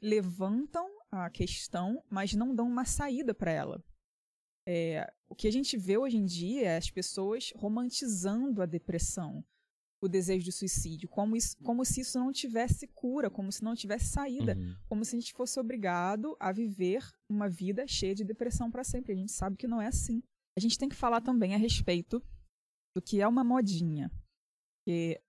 levantam 0.00 0.88
a 1.10 1.28
questão, 1.30 2.02
mas 2.08 2.32
não 2.32 2.54
dão 2.54 2.66
uma 2.66 2.84
saída 2.84 3.34
para 3.34 3.50
ela. 3.50 3.84
É, 4.66 5.12
o 5.28 5.34
que 5.34 5.48
a 5.48 5.52
gente 5.52 5.76
vê 5.76 5.98
hoje 5.98 6.16
em 6.16 6.24
dia 6.24 6.68
é 6.68 6.76
as 6.76 6.90
pessoas 6.90 7.52
romantizando 7.56 8.62
a 8.62 8.66
depressão, 8.66 9.44
o 10.02 10.08
desejo 10.08 10.44
de 10.44 10.52
suicídio, 10.52 11.08
como, 11.08 11.36
isso, 11.36 11.56
como 11.62 11.84
se 11.84 12.00
isso 12.00 12.18
não 12.18 12.32
tivesse 12.32 12.86
cura, 12.88 13.28
como 13.28 13.52
se 13.52 13.62
não 13.62 13.74
tivesse 13.74 14.06
saída, 14.06 14.56
Uhum. 14.56 14.76
como 14.88 15.04
se 15.04 15.14
a 15.14 15.20
gente 15.20 15.32
fosse 15.34 15.60
obrigado 15.60 16.34
a 16.40 16.50
viver 16.52 17.06
uma 17.30 17.48
vida 17.48 17.86
cheia 17.86 18.14
de 18.14 18.24
depressão 18.24 18.70
para 18.70 18.82
sempre. 18.82 19.12
A 19.12 19.16
gente 19.16 19.32
sabe 19.32 19.56
que 19.58 19.68
não 19.68 19.80
é 19.80 19.86
assim. 19.88 20.22
A 20.56 20.60
gente 20.60 20.78
tem 20.78 20.88
que 20.88 20.96
falar 20.96 21.20
também 21.20 21.54
a 21.54 21.58
respeito 21.58 22.22
do 22.96 23.02
que 23.02 23.20
é 23.20 23.28
uma 23.28 23.44
modinha. 23.44 24.10
Porque 24.78 25.20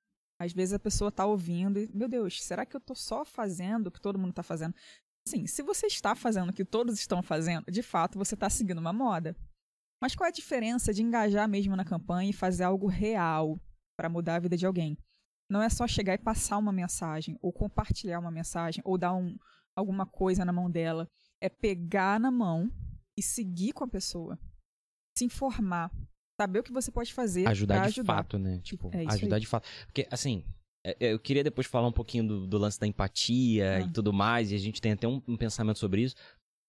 às 0.42 0.54
vezes 0.54 0.74
a 0.74 0.80
pessoa 0.80 1.12
tá 1.12 1.25
ouvindo 1.25 1.78
e, 1.78 1.88
meu 1.94 2.08
Deus, 2.08 2.42
será 2.42 2.66
que 2.66 2.75
eu 2.75 2.80
tô 2.80 2.96
só 2.96 3.25
fazendo 3.25 3.88
o 3.88 3.92
que 3.92 4.00
todo 4.01 4.18
mundo 4.18 4.34
tá 4.34 4.42
fazendo? 4.42 4.74
Sim, 5.28 5.46
se 5.46 5.62
você 5.62 5.86
está 5.86 6.16
fazendo 6.16 6.50
o 6.50 6.54
que 6.54 6.66
todos 6.66 6.96
estão 6.98 7.22
fazendo, 7.22 7.70
de 7.70 7.84
fato 7.84 8.18
você 8.18 8.34
está 8.34 8.50
seguindo 8.50 8.80
uma 8.80 8.94
moda. 8.94 9.36
Mas 10.01 10.16
qual 10.16 10.25
é 10.25 10.30
a 10.30 10.34
diferença 10.34 10.92
de 10.94 11.04
engajar 11.04 11.48
mesmo 11.48 11.75
na 11.75 11.86
campanha 11.86 12.30
e 12.30 12.34
fazer 12.34 12.63
algo 12.63 12.88
real 12.88 13.60
para 14.01 14.10
mudar 14.10 14.36
a 14.38 14.39
vida 14.39 14.58
de 14.58 14.65
alguém? 14.65 14.98
Não 15.48 15.62
é 15.62 15.70
só 15.70 15.88
chegar 15.88 16.15
e 16.15 16.17
passar 16.17 16.58
uma 16.58 16.72
mensagem, 16.72 17.38
ou 17.39 17.53
compartilhar 17.53 18.17
uma 18.20 18.31
mensagem, 18.31 18.81
ou 18.84 18.98
dar 18.98 19.13
um, 19.13 19.38
alguma 19.75 20.08
coisa 20.08 20.43
na 20.43 20.51
mão 20.51 20.72
dela. 20.72 21.08
É 21.39 21.50
pegar 21.50 22.20
na 22.20 22.31
mão 22.31 22.72
e 23.15 23.22
seguir 23.22 23.74
com 23.74 23.84
a 23.84 23.88
pessoa. 23.88 24.39
Se 25.15 25.25
informar. 25.25 25.91
saber 26.39 26.60
o 26.60 26.63
que 26.63 26.72
você 26.72 26.91
pode 26.91 27.13
fazer 27.13 27.48
ajudar 27.48 27.81
de 27.81 27.88
ajudar. 27.89 28.15
fato, 28.15 28.39
né? 28.39 28.60
Tipo, 28.63 28.89
É 28.91 29.05
ajudar 29.05 29.36
aí. 29.36 29.41
de 29.41 29.46
fato. 29.46 29.67
Porque, 29.86 30.08
assim, 30.10 30.43
é, 30.84 30.98
eu 31.00 31.20
queria 31.20 31.43
depois 31.43 31.67
falar 31.67 31.88
um 31.88 31.91
pouquinho 31.91 32.27
do, 32.27 32.48
do 32.48 32.58
lance 32.58 32.79
da 32.79 32.88
empatia 32.88 33.75
Ah. 33.75 33.81
e 33.81 33.91
tudo 33.93 34.12
mais, 34.12 34.51
e 34.51 34.55
a 34.55 34.58
gente 34.58 34.81
tem 34.81 34.93
até 34.93 35.08
um, 35.08 35.22
um 35.27 35.38
pensamento 35.38 35.77
sobre 35.77 36.01
isso. 36.01 36.15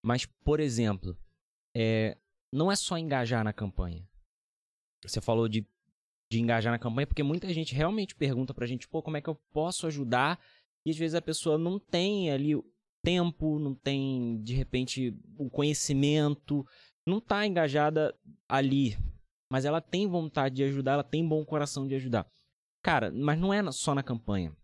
Mas, 0.04 0.26
por 0.44 0.60
exemplo, 0.60 1.16
é, 1.74 2.18
não 2.52 2.70
é 2.70 2.76
só 2.76 2.98
engajar 2.98 3.42
na 3.42 3.52
campanha. 3.54 4.06
Você 5.04 5.20
falou 5.22 5.48
de, 5.48 5.66
de 6.32 6.40
engajar 6.40 6.72
na 6.72 6.78
campanha, 6.78 7.06
porque 7.06 7.22
muita 7.22 7.52
gente 7.52 7.74
realmente 7.74 8.14
pergunta 8.14 8.54
pra 8.54 8.66
gente, 8.66 8.88
pô, 8.88 9.02
como 9.02 9.18
é 9.18 9.20
que 9.20 9.28
eu 9.28 9.34
posso 9.52 9.86
ajudar? 9.86 10.40
E 10.84 10.90
às 10.90 10.96
vezes 10.96 11.14
a 11.14 11.20
pessoa 11.20 11.58
não 11.58 11.78
tem 11.78 12.30
ali 12.30 12.56
o 12.56 12.64
tempo, 13.04 13.58
não 13.58 13.74
tem, 13.74 14.42
de 14.42 14.54
repente, 14.54 15.14
o 15.36 15.50
conhecimento, 15.50 16.66
não 17.06 17.20
tá 17.20 17.46
engajada 17.46 18.16
ali, 18.48 18.96
mas 19.50 19.66
ela 19.66 19.80
tem 19.80 20.06
vontade 20.06 20.56
de 20.56 20.64
ajudar, 20.64 20.92
ela 20.92 21.04
tem 21.04 21.26
bom 21.26 21.44
coração 21.44 21.86
de 21.86 21.94
ajudar. 21.94 22.26
Cara, 22.82 23.12
mas 23.12 23.38
não 23.38 23.52
é 23.52 23.70
só 23.70 23.94
na 23.94 24.02
campanha. 24.02 24.56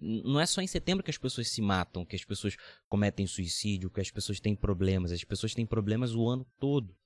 Não 0.00 0.40
é 0.40 0.46
só 0.46 0.62
em 0.62 0.66
setembro 0.66 1.04
que 1.04 1.10
as 1.10 1.18
pessoas 1.18 1.48
se 1.48 1.60
matam, 1.60 2.04
que 2.04 2.16
as 2.16 2.24
pessoas 2.24 2.56
cometem 2.88 3.26
suicídio, 3.26 3.90
que 3.90 4.00
as 4.00 4.10
pessoas 4.10 4.40
têm 4.40 4.54
problemas. 4.54 5.12
As 5.12 5.24
pessoas 5.24 5.54
têm 5.54 5.66
problemas 5.66 6.14
o 6.14 6.26
ano 6.26 6.46
todo. 6.58 6.96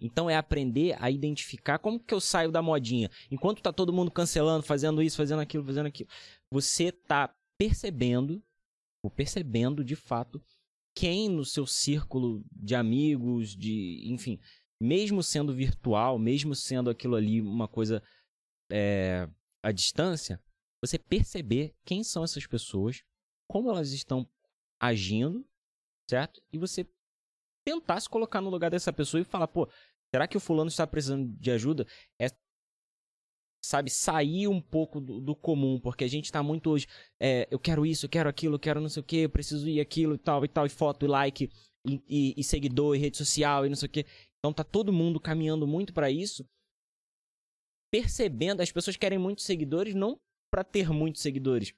Então 0.00 0.28
é 0.28 0.36
aprender 0.36 0.96
a 1.02 1.10
identificar 1.10 1.78
como 1.78 2.00
que 2.00 2.14
eu 2.14 2.20
saio 2.20 2.50
da 2.50 2.62
modinha. 2.62 3.10
Enquanto 3.30 3.62
tá 3.62 3.72
todo 3.72 3.92
mundo 3.92 4.10
cancelando, 4.10 4.64
fazendo 4.64 5.02
isso, 5.02 5.16
fazendo 5.16 5.40
aquilo, 5.40 5.64
fazendo 5.64 5.86
aquilo, 5.86 6.08
você 6.50 6.90
tá 6.90 7.34
percebendo, 7.58 8.42
ou 9.02 9.10
percebendo 9.10 9.84
de 9.84 9.96
fato, 9.96 10.42
quem 10.94 11.28
no 11.28 11.44
seu 11.44 11.66
círculo 11.66 12.44
de 12.50 12.74
amigos, 12.74 13.54
de, 13.56 14.02
enfim, 14.06 14.38
mesmo 14.80 15.22
sendo 15.22 15.54
virtual, 15.54 16.18
mesmo 16.18 16.54
sendo 16.54 16.90
aquilo 16.90 17.16
ali 17.16 17.40
uma 17.40 17.68
coisa 17.68 18.02
é, 18.70 19.28
à 19.62 19.70
distância, 19.72 20.42
você 20.82 20.98
perceber 20.98 21.74
quem 21.84 22.02
são 22.02 22.24
essas 22.24 22.46
pessoas, 22.46 23.04
como 23.48 23.70
elas 23.70 23.92
estão 23.92 24.28
agindo, 24.80 25.46
certo? 26.08 26.42
E 26.52 26.58
você 26.58 26.88
tentar 27.64 28.00
se 28.00 28.08
colocar 28.08 28.40
no 28.40 28.50
lugar 28.50 28.70
dessa 28.70 28.92
pessoa 28.92 29.20
e 29.20 29.24
falar, 29.24 29.48
pô, 29.48 29.68
será 30.14 30.26
que 30.26 30.36
o 30.36 30.40
fulano 30.40 30.68
está 30.68 30.86
precisando 30.86 31.28
de 31.38 31.50
ajuda? 31.50 31.86
É, 32.20 32.26
sabe, 33.62 33.90
sair 33.90 34.48
um 34.48 34.60
pouco 34.60 35.00
do, 35.00 35.20
do 35.20 35.36
comum, 35.36 35.78
porque 35.78 36.04
a 36.04 36.08
gente 36.08 36.32
tá 36.32 36.42
muito 36.42 36.70
hoje, 36.70 36.86
é, 37.20 37.46
eu 37.50 37.58
quero 37.58 37.84
isso, 37.84 38.06
eu 38.06 38.10
quero 38.10 38.28
aquilo, 38.28 38.54
eu 38.54 38.58
quero 38.58 38.80
não 38.80 38.88
sei 38.88 39.00
o 39.02 39.04
que, 39.04 39.16
eu 39.18 39.30
preciso 39.30 39.68
ir 39.68 39.80
aquilo 39.80 40.14
e 40.14 40.18
tal 40.18 40.44
e 40.44 40.48
tal, 40.48 40.64
e 40.66 40.70
foto, 40.70 41.04
e 41.04 41.08
like, 41.08 41.50
e, 41.86 42.02
e- 42.08 42.34
e 42.38 42.44
seguidor, 42.44 42.96
e 42.96 42.98
rede 42.98 43.16
social, 43.18 43.66
e 43.66 43.68
não 43.68 43.76
sei 43.76 43.86
o 43.86 43.90
que. 43.92 44.06
Então 44.38 44.52
tá 44.52 44.64
todo 44.64 44.92
mundo 44.92 45.20
caminhando 45.20 45.66
muito 45.66 45.92
pra 45.92 46.10
isso, 46.10 46.44
percebendo, 47.92 48.60
as 48.62 48.72
pessoas 48.72 48.96
querem 48.96 49.18
muitos 49.18 49.44
seguidores, 49.44 49.94
não 49.94 50.18
pra 50.50 50.64
ter 50.64 50.90
muitos 50.90 51.20
seguidores, 51.22 51.72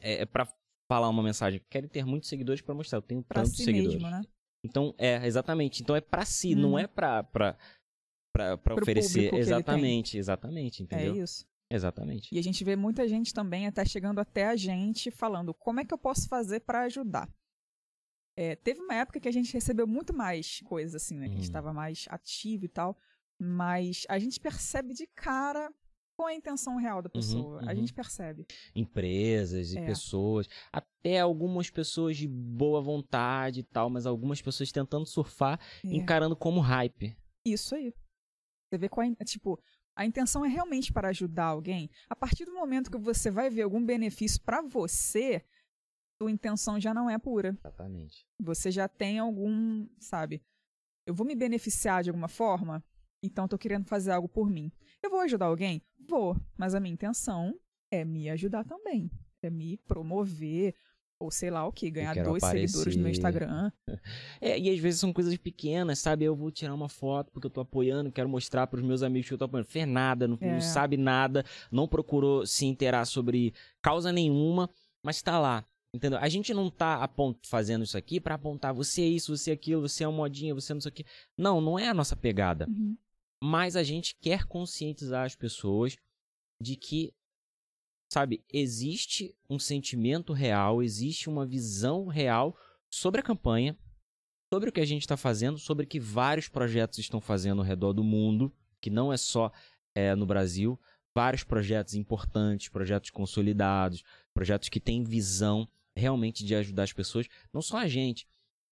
é, 0.00 0.22
é 0.22 0.26
para 0.26 0.46
falar 0.88 1.08
uma 1.08 1.22
mensagem, 1.22 1.60
querem 1.70 1.88
ter 1.88 2.04
muitos 2.04 2.28
seguidores 2.28 2.60
pra 2.60 2.74
mostrar, 2.74 2.98
eu 2.98 3.02
tenho 3.02 3.22
Pra 3.22 3.42
tantos 3.42 3.56
si 3.56 3.64
seguidores. 3.64 4.02
mesmo, 4.02 4.10
né? 4.10 4.22
Então, 4.64 4.94
é, 4.98 5.24
exatamente. 5.26 5.82
Então 5.82 5.96
é 5.96 6.00
pra 6.00 6.24
si, 6.24 6.54
não 6.54 6.72
Uhum. 6.72 6.78
é 6.78 6.86
pra, 6.86 7.22
pra, 7.24 7.56
pra, 8.32 8.58
pra 8.58 8.74
Pro 8.74 8.82
oferecer. 8.82 9.32
Exatamente, 9.34 10.18
exatamente, 10.18 10.82
entendeu? 10.82 11.14
É 11.14 11.18
isso. 11.18 11.46
Exatamente. 11.72 12.34
E 12.34 12.38
a 12.38 12.42
gente 12.42 12.64
vê 12.64 12.74
muita 12.76 13.06
gente 13.08 13.32
também 13.32 13.66
até 13.66 13.84
chegando 13.84 14.18
até 14.18 14.46
a 14.48 14.56
gente 14.56 15.10
falando 15.10 15.54
como 15.54 15.80
é 15.80 15.84
que 15.84 15.94
eu 15.94 15.98
posso 15.98 16.28
fazer 16.28 16.60
pra 16.60 16.82
ajudar. 16.82 17.28
É, 18.36 18.56
teve 18.56 18.80
uma 18.80 18.94
época 18.94 19.20
que 19.20 19.28
a 19.28 19.32
gente 19.32 19.52
recebeu 19.52 19.86
muito 19.86 20.12
mais 20.14 20.60
coisas 20.62 20.94
assim, 21.00 21.16
né? 21.18 21.26
Que 21.26 21.32
a 21.32 21.36
gente 21.36 21.42
Hum. 21.44 21.50
estava 21.50 21.72
mais 21.72 22.06
ativo 22.08 22.64
e 22.64 22.68
tal. 22.68 22.96
Mas 23.40 24.04
a 24.08 24.18
gente 24.18 24.38
percebe 24.40 24.92
de 24.94 25.06
cara 25.06 25.72
qual 26.20 26.28
é 26.28 26.32
a 26.32 26.36
intenção 26.36 26.76
real 26.76 27.00
da 27.00 27.08
pessoa. 27.08 27.62
A 27.62 27.70
uhum. 27.70 27.76
gente 27.76 27.94
percebe. 27.94 28.46
Empresas 28.74 29.72
e 29.72 29.78
É. 29.78 29.86
pessoas, 29.86 30.46
até 30.70 31.18
algumas 31.18 31.70
pessoas 31.70 32.14
de 32.14 32.28
boa 32.28 32.82
vontade 32.82 33.60
e 33.60 33.62
tal, 33.62 33.88
mas 33.88 34.04
algumas 34.04 34.42
pessoas 34.42 34.70
tentando 34.70 35.06
surfar, 35.06 35.58
É. 35.82 35.88
encarando 35.88 36.36
como 36.36 36.60
hype. 36.60 37.16
Isso 37.42 37.74
aí. 37.74 37.94
Você 38.68 38.76
vê 38.76 38.86
qual 38.86 39.06
é, 39.06 39.24
tipo, 39.24 39.58
a 39.96 40.04
intenção 40.04 40.44
é 40.44 40.48
realmente 40.48 40.92
para 40.92 41.08
ajudar 41.08 41.46
alguém. 41.46 41.88
A 42.10 42.14
partir 42.14 42.44
do 42.44 42.52
momento 42.52 42.90
que 42.90 42.98
você 42.98 43.30
vai 43.30 43.48
ver 43.48 43.62
algum 43.62 43.82
benefício 43.82 44.42
para 44.42 44.60
você, 44.60 45.42
sua 46.20 46.30
intenção 46.30 46.78
já 46.78 46.92
não 46.92 47.08
é 47.08 47.18
pura. 47.18 47.56
Exatamente. 47.58 48.26
Você 48.38 48.70
já 48.70 48.86
tem 48.86 49.18
algum, 49.18 49.88
sabe? 49.98 50.42
Eu 51.06 51.14
vou 51.14 51.26
me 51.26 51.34
beneficiar 51.34 52.02
de 52.02 52.10
alguma 52.10 52.28
forma, 52.28 52.84
então 53.22 53.48
tô 53.48 53.56
querendo 53.56 53.86
fazer 53.86 54.10
algo 54.12 54.28
por 54.28 54.50
mim. 54.50 54.70
Eu 55.02 55.08
vou 55.08 55.20
ajudar 55.20 55.46
alguém? 55.46 55.82
Vou, 56.10 56.36
mas 56.58 56.74
a 56.74 56.80
minha 56.80 56.92
intenção 56.92 57.54
é 57.90 58.04
me 58.04 58.28
ajudar 58.30 58.64
também, 58.64 59.10
é 59.42 59.48
me 59.48 59.76
promover 59.86 60.74
ou 61.22 61.30
sei 61.30 61.50
lá 61.50 61.66
o 61.66 61.72
que, 61.72 61.90
ganhar 61.90 62.14
dois 62.24 62.42
seguidores 62.42 62.96
no 62.96 63.02
meu 63.02 63.12
aparecer. 63.12 63.18
Instagram. 63.44 63.72
É, 64.40 64.58
e 64.58 64.70
às 64.70 64.78
vezes 64.78 64.98
são 64.98 65.12
coisas 65.12 65.36
pequenas, 65.36 65.98
sabe? 65.98 66.24
Eu 66.24 66.34
vou 66.34 66.50
tirar 66.50 66.72
uma 66.74 66.88
foto 66.88 67.30
porque 67.30 67.46
eu 67.46 67.50
tô 67.50 67.60
apoiando, 67.60 68.10
quero 68.10 68.26
mostrar 68.28 68.66
pros 68.66 68.82
meus 68.82 69.02
amigos 69.02 69.28
que 69.28 69.34
eu 69.34 69.38
tô 69.38 69.44
apoiando. 69.44 69.68
Fez 69.68 69.86
nada, 69.86 70.26
não, 70.26 70.38
É. 70.40 70.54
não 70.54 70.60
sabe 70.62 70.96
nada, 70.96 71.44
não 71.70 71.86
procurou 71.86 72.46
se 72.46 72.64
inteirar 72.64 73.04
sobre 73.04 73.52
causa 73.82 74.10
nenhuma, 74.10 74.68
mas 75.02 75.20
tá 75.20 75.38
lá. 75.38 75.62
Entendeu? 75.94 76.18
A 76.20 76.28
gente 76.28 76.54
não 76.54 76.70
tá 76.70 77.02
apont- 77.02 77.36
fazendo 77.46 77.84
isso 77.84 77.98
aqui 77.98 78.18
pra 78.18 78.36
apontar 78.36 78.72
você 78.72 79.02
é 79.02 79.06
isso, 79.08 79.36
você 79.36 79.50
é 79.50 79.54
aquilo, 79.54 79.82
você 79.82 80.04
é 80.04 80.08
uma 80.08 80.16
modinha, 80.16 80.54
você 80.54 80.72
não 80.72 80.80
sei 80.80 80.88
o 80.90 80.94
quê. 80.94 81.04
Não, 81.36 81.60
não 81.60 81.78
é 81.78 81.88
a 81.88 81.94
nossa 81.94 82.16
pegada. 82.16 82.66
Uhum. 82.68 82.96
Mas 83.42 83.76
a 83.76 83.82
gente 83.82 84.14
quer 84.20 84.44
conscientizar 84.44 85.24
as 85.24 85.34
pessoas 85.34 85.96
de 86.60 86.76
que, 86.76 87.14
sabe, 88.12 88.44
existe 88.52 89.34
um 89.48 89.58
sentimento 89.58 90.32
real, 90.32 90.82
existe 90.82 91.28
uma 91.28 91.46
visão 91.46 92.06
real 92.06 92.56
sobre 92.92 93.20
a 93.20 93.24
campanha, 93.24 93.78
sobre 94.52 94.68
o 94.68 94.72
que 94.72 94.80
a 94.80 94.84
gente 94.84 95.02
está 95.02 95.16
fazendo, 95.16 95.58
sobre 95.58 95.84
o 95.84 95.88
que 95.88 95.98
vários 95.98 96.48
projetos 96.48 96.98
estão 96.98 97.20
fazendo 97.20 97.60
ao 97.60 97.66
redor 97.66 97.92
do 97.92 98.04
mundo, 98.04 98.52
que 98.80 98.90
não 98.90 99.12
é 99.12 99.16
só 99.16 99.50
é, 99.94 100.14
no 100.14 100.26
Brasil, 100.26 100.78
vários 101.14 101.44
projetos 101.44 101.94
importantes, 101.94 102.68
projetos 102.68 103.10
consolidados, 103.10 104.02
projetos 104.34 104.68
que 104.68 104.80
têm 104.80 105.02
visão 105.02 105.68
realmente 105.96 106.44
de 106.44 106.54
ajudar 106.54 106.84
as 106.84 106.92
pessoas, 106.92 107.26
não 107.52 107.62
só 107.62 107.78
a 107.78 107.88
gente, 107.88 108.26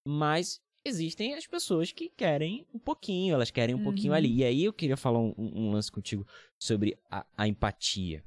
mas 0.06 0.60
existem 0.85 1.35
as 1.35 1.47
pessoas 1.47 1.92
que 1.92 2.08
querem 2.08 2.66
um 2.73 2.78
pouquinho, 2.78 3.35
elas 3.35 3.50
querem 3.50 3.75
um 3.75 3.82
pouquinho 3.82 4.12
Uhum. 4.12 4.16
ali. 4.18 4.37
E 4.37 4.44
aí 4.44 4.64
eu 4.64 4.73
queria 4.73 4.97
falar 4.97 5.18
um, 5.18 5.35
um 5.37 5.70
lance 5.70 5.90
contigo 5.90 6.26
sobre 6.58 6.99
a, 7.11 7.26
a 7.37 7.47
empatia. 7.49 8.25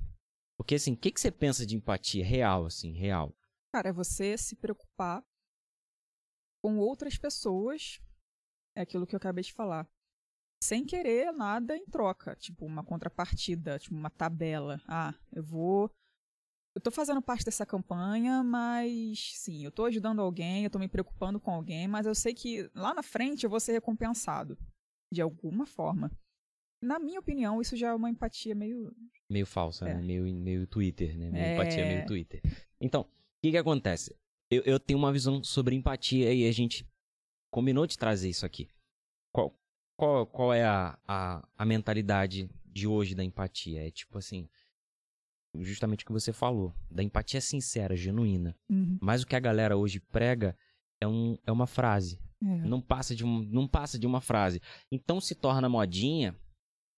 Porque 0.57 0.75
assim, 0.75 0.93
o 0.93 0.97
que, 0.97 1.11
que 1.11 1.19
você 1.19 1.31
pensa 1.31 1.65
de 1.65 1.75
empatia 1.75 2.23
real, 2.23 2.65
assim, 2.65 2.91
real? 2.91 3.35
Cara, 3.73 3.89
é 3.89 3.93
você 3.93 4.37
se 4.37 4.55
preocupar 4.55 5.23
com 6.63 6.77
outras 6.77 7.17
pessoas. 7.17 7.99
É 8.75 8.81
aquilo 8.81 9.07
que 9.07 9.15
eu 9.15 9.17
acabei 9.17 9.43
de 9.43 9.53
falar. 9.53 9.89
Sem 10.63 10.85
querer 10.85 11.31
nada 11.33 11.75
em 11.75 11.85
troca. 11.85 12.35
Tipo, 12.35 12.65
uma 12.65 12.83
contrapartida, 12.83 13.79
tipo, 13.79 13.95
uma 13.95 14.09
tabela. 14.11 14.79
Ah, 14.87 15.13
eu 15.33 15.43
vou. 15.43 15.89
Eu 16.73 16.81
tô 16.81 16.89
fazendo 16.89 17.21
parte 17.21 17.43
dessa 17.43 17.65
campanha, 17.65 18.43
mas 18.43 19.33
sim, 19.35 19.63
eu 19.65 19.71
tô 19.71 19.85
ajudando 19.85 20.21
alguém, 20.21 20.63
eu 20.63 20.69
tô 20.69 20.79
me 20.79 20.87
preocupando 20.87 21.39
com 21.39 21.51
alguém, 21.51 21.87
mas 21.87 22.05
eu 22.05 22.15
sei 22.15 22.33
que 22.33 22.69
lá 22.73 22.93
na 22.93 23.03
frente 23.03 23.43
eu 23.43 23.49
vou 23.49 23.59
ser 23.59 23.73
recompensado. 23.73 24.57
De 25.13 25.21
alguma 25.21 25.65
forma. 25.65 26.09
Na 26.81 26.97
minha 26.97 27.19
opinião, 27.19 27.61
isso 27.61 27.75
já 27.75 27.89
é 27.89 27.93
uma 27.93 28.09
empatia 28.09 28.55
meio. 28.55 28.95
Meio 29.29 29.45
falsa, 29.45 29.87
É. 29.87 29.93
né? 29.95 30.01
Meio, 30.01 30.23
meio 30.33 30.65
Twitter, 30.65 31.17
né? 31.17 31.29
Meio 31.29 31.43
É. 31.43 31.53
empatia, 31.53 31.85
meio 31.85 32.05
Twitter. 32.05 32.41
Então, 32.79 33.01
o 33.01 33.07
que 33.43 33.51
que 33.51 33.57
acontece? 33.57 34.15
Eu, 34.49 34.63
eu 34.63 34.79
tenho 34.79 34.97
uma 34.97 35.11
visão 35.11 35.43
sobre 35.43 35.75
empatia 35.75 36.33
e 36.33 36.47
a 36.47 36.51
gente 36.53 36.87
combinou 37.51 37.85
de 37.85 37.97
trazer 37.97 38.29
isso 38.29 38.45
aqui. 38.45 38.69
Qual, 39.33 39.53
qual, 39.97 40.25
qual 40.25 40.53
é 40.53 40.63
a, 40.63 40.97
a, 41.05 41.47
a 41.57 41.65
mentalidade 41.65 42.49
de 42.65 42.87
hoje 42.87 43.13
da 43.13 43.23
empatia? 43.23 43.85
É 43.85 43.91
tipo 43.91 44.17
assim, 44.17 44.49
justamente 45.59 46.03
o 46.03 46.07
que 46.07 46.13
você 46.13 46.31
falou, 46.31 46.73
da 46.89 47.03
empatia 47.03 47.41
sincera, 47.41 47.95
genuína. 47.95 48.55
Uhum. 48.69 48.97
Mas 49.01 49.21
o 49.21 49.27
que 49.27 49.35
a 49.35 49.39
galera 49.39 49.77
hoje 49.77 49.99
prega 49.99 50.55
é, 50.99 51.07
um, 51.07 51.37
é 51.45 51.51
uma 51.51 51.67
frase. 51.67 52.19
É. 52.41 52.45
Não 52.45 52.81
passa, 52.81 53.15
de 53.15 53.25
um, 53.25 53.41
não 53.43 53.67
passa 53.67 53.99
de 53.99 54.07
uma 54.07 54.21
frase. 54.21 54.61
Então 54.91 55.19
se 55.19 55.35
torna 55.35 55.69
modinha 55.69 56.35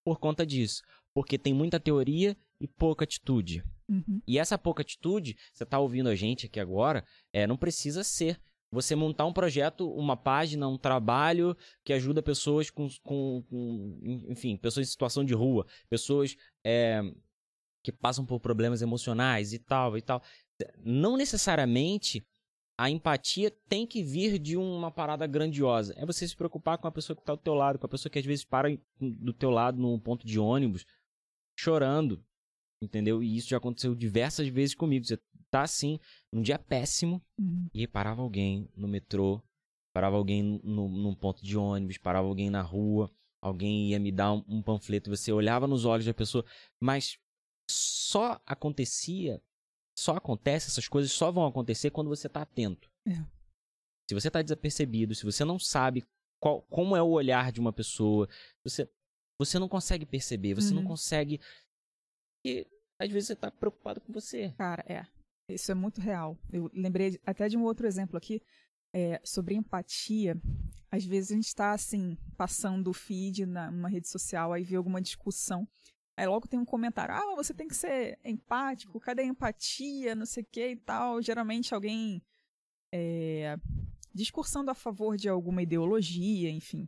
por 0.05 0.19
conta 0.19 0.45
disso. 0.45 0.83
Porque 1.13 1.37
tem 1.37 1.53
muita 1.53 1.79
teoria 1.79 2.35
e 2.59 2.67
pouca 2.67 3.03
atitude. 3.03 3.63
Uhum. 3.89 4.21
E 4.27 4.39
essa 4.39 4.57
pouca 4.57 4.81
atitude, 4.81 5.35
você 5.53 5.65
tá 5.65 5.79
ouvindo 5.79 6.09
a 6.09 6.15
gente 6.15 6.45
aqui 6.45 6.59
agora, 6.59 7.05
é, 7.31 7.45
não 7.45 7.57
precisa 7.57 8.03
ser 8.03 8.39
você 8.71 8.95
montar 8.95 9.25
um 9.25 9.33
projeto, 9.33 9.87
uma 9.93 10.17
página, 10.17 10.67
um 10.67 10.77
trabalho 10.77 11.55
que 11.83 11.93
ajuda 11.93 12.23
pessoas 12.23 12.71
com, 12.71 12.87
com, 13.03 13.43
com 13.47 13.99
enfim, 14.29 14.57
pessoas 14.57 14.87
em 14.87 14.89
situação 14.89 15.23
de 15.23 15.33
rua, 15.33 15.67
pessoas 15.89 16.35
é, 16.63 17.03
que 17.83 17.91
passam 17.91 18.25
por 18.25 18.39
problemas 18.39 18.81
emocionais 18.81 19.53
e 19.53 19.59
tal 19.59 19.97
e 19.97 20.01
tal. 20.01 20.21
Não 20.83 21.17
necessariamente 21.17 22.25
a 22.77 22.89
empatia 22.89 23.51
tem 23.69 23.85
que 23.85 24.01
vir 24.01 24.39
de 24.39 24.57
uma 24.57 24.89
parada 24.89 25.27
grandiosa. 25.27 25.93
É 25.97 26.05
você 26.05 26.27
se 26.27 26.35
preocupar 26.35 26.77
com 26.77 26.87
a 26.87 26.91
pessoa 26.91 27.15
que 27.15 27.23
tá 27.23 27.35
do 27.35 27.41
teu 27.41 27.53
lado, 27.53 27.77
com 27.77 27.85
a 27.85 27.89
pessoa 27.89 28.09
que 28.09 28.17
às 28.17 28.25
vezes 28.25 28.45
para 28.45 28.69
do 28.99 29.33
teu 29.33 29.49
lado 29.49 29.79
num 29.79 29.99
ponto 29.99 30.25
de 30.25 30.39
ônibus, 30.39 30.85
chorando, 31.55 32.23
entendeu? 32.81 33.21
E 33.21 33.37
isso 33.37 33.49
já 33.49 33.57
aconteceu 33.57 33.93
diversas 33.93 34.47
vezes 34.47 34.73
comigo. 34.73 35.05
Você 35.05 35.19
tá 35.51 35.61
assim, 35.61 35.99
num 36.31 36.41
dia 36.41 36.57
péssimo, 36.57 37.21
Uhum. 37.37 37.67
e 37.73 37.85
parava 37.87 38.21
alguém 38.23 38.67
no 38.75 38.87
metrô, 38.87 39.41
parava 39.93 40.15
alguém 40.15 40.41
no, 40.63 40.89
num 40.89 41.13
ponto 41.13 41.43
de 41.43 41.55
ônibus, 41.55 41.97
parava 41.99 42.27
alguém 42.27 42.49
na 42.49 42.61
rua, 42.61 43.11
alguém 43.39 43.89
ia 43.89 43.99
me 43.99 44.11
dar 44.11 44.33
um, 44.33 44.43
um 44.47 44.61
panfleto, 44.63 45.11
você 45.11 45.31
olhava 45.31 45.67
nos 45.67 45.85
olhos 45.85 46.07
da 46.07 46.13
pessoa, 46.13 46.43
mas 46.79 47.19
só 47.69 48.41
acontecia, 48.45 49.41
só 49.97 50.15
acontece, 50.15 50.67
essas 50.67 50.87
coisas 50.87 51.11
só 51.11 51.31
vão 51.31 51.45
acontecer 51.45 51.91
quando 51.91 52.09
você 52.09 52.27
tá 52.27 52.41
atento. 52.41 52.89
É. 53.07 53.13
Se 54.09 54.13
você 54.13 54.29
tá 54.29 54.41
desapercebido, 54.41 55.15
se 55.15 55.23
você 55.23 55.45
não 55.45 55.57
sabe 55.57 56.03
qual, 56.41 56.61
como 56.63 56.95
é 56.95 57.01
o 57.01 57.07
olhar 57.09 57.51
de 57.51 57.59
uma 57.59 57.71
pessoa, 57.71 58.27
você, 58.63 58.89
você 59.39 59.57
não 59.57 59.69
consegue 59.69 60.05
perceber, 60.05 60.53
você 60.55 60.73
não 60.73 60.81
Uhum. 60.81 60.89
consegue. 60.89 61.39
E 62.45 62.67
às 62.99 63.09
vezes 63.09 63.27
você 63.27 63.35
tá 63.35 63.49
preocupado 63.49 64.01
com 64.01 64.11
você. 64.11 64.51
Cara, 64.57 64.83
é. 64.87 65.05
Isso 65.49 65.71
é 65.71 65.75
muito 65.75 65.99
real. 66.01 66.37
Eu 66.51 66.69
lembrei 66.73 67.19
até 67.25 67.47
de 67.47 67.57
um 67.57 67.63
outro 67.63 67.85
exemplo 67.87 68.17
aqui 68.17 68.41
é, 68.93 69.19
sobre 69.23 69.55
empatia. 69.55 70.35
Às 70.91 71.03
vezes 71.05 71.31
a 71.31 71.35
gente 71.35 71.47
está 71.47 71.71
assim, 71.71 72.17
passando 72.37 72.89
o 72.89 72.93
feed 72.93 73.45
numa 73.45 73.89
rede 73.89 74.07
social, 74.07 74.53
aí 74.53 74.63
vê 74.63 74.75
alguma 74.75 75.01
discussão. 75.01 75.67
Aí 76.17 76.27
logo 76.27 76.47
tem 76.47 76.59
um 76.59 76.65
comentário: 76.65 77.15
ah, 77.15 77.35
você 77.35 77.53
tem 77.53 77.67
que 77.67 77.75
ser 77.75 78.19
empático, 78.23 78.99
cadê 78.99 79.23
a 79.23 79.25
empatia, 79.25 80.15
não 80.15 80.25
sei 80.25 80.43
o 80.43 80.45
que 80.45 80.69
e 80.69 80.75
tal. 80.75 81.21
Geralmente 81.21 81.73
alguém 81.73 82.21
é, 82.93 83.57
discursando 84.13 84.69
a 84.69 84.75
favor 84.75 85.17
de 85.17 85.27
alguma 85.27 85.63
ideologia, 85.63 86.49
enfim. 86.49 86.87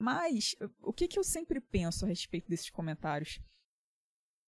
Mas 0.00 0.56
o 0.80 0.92
que, 0.92 1.06
que 1.06 1.18
eu 1.18 1.24
sempre 1.24 1.60
penso 1.60 2.04
a 2.04 2.08
respeito 2.08 2.48
desses 2.48 2.70
comentários? 2.70 3.38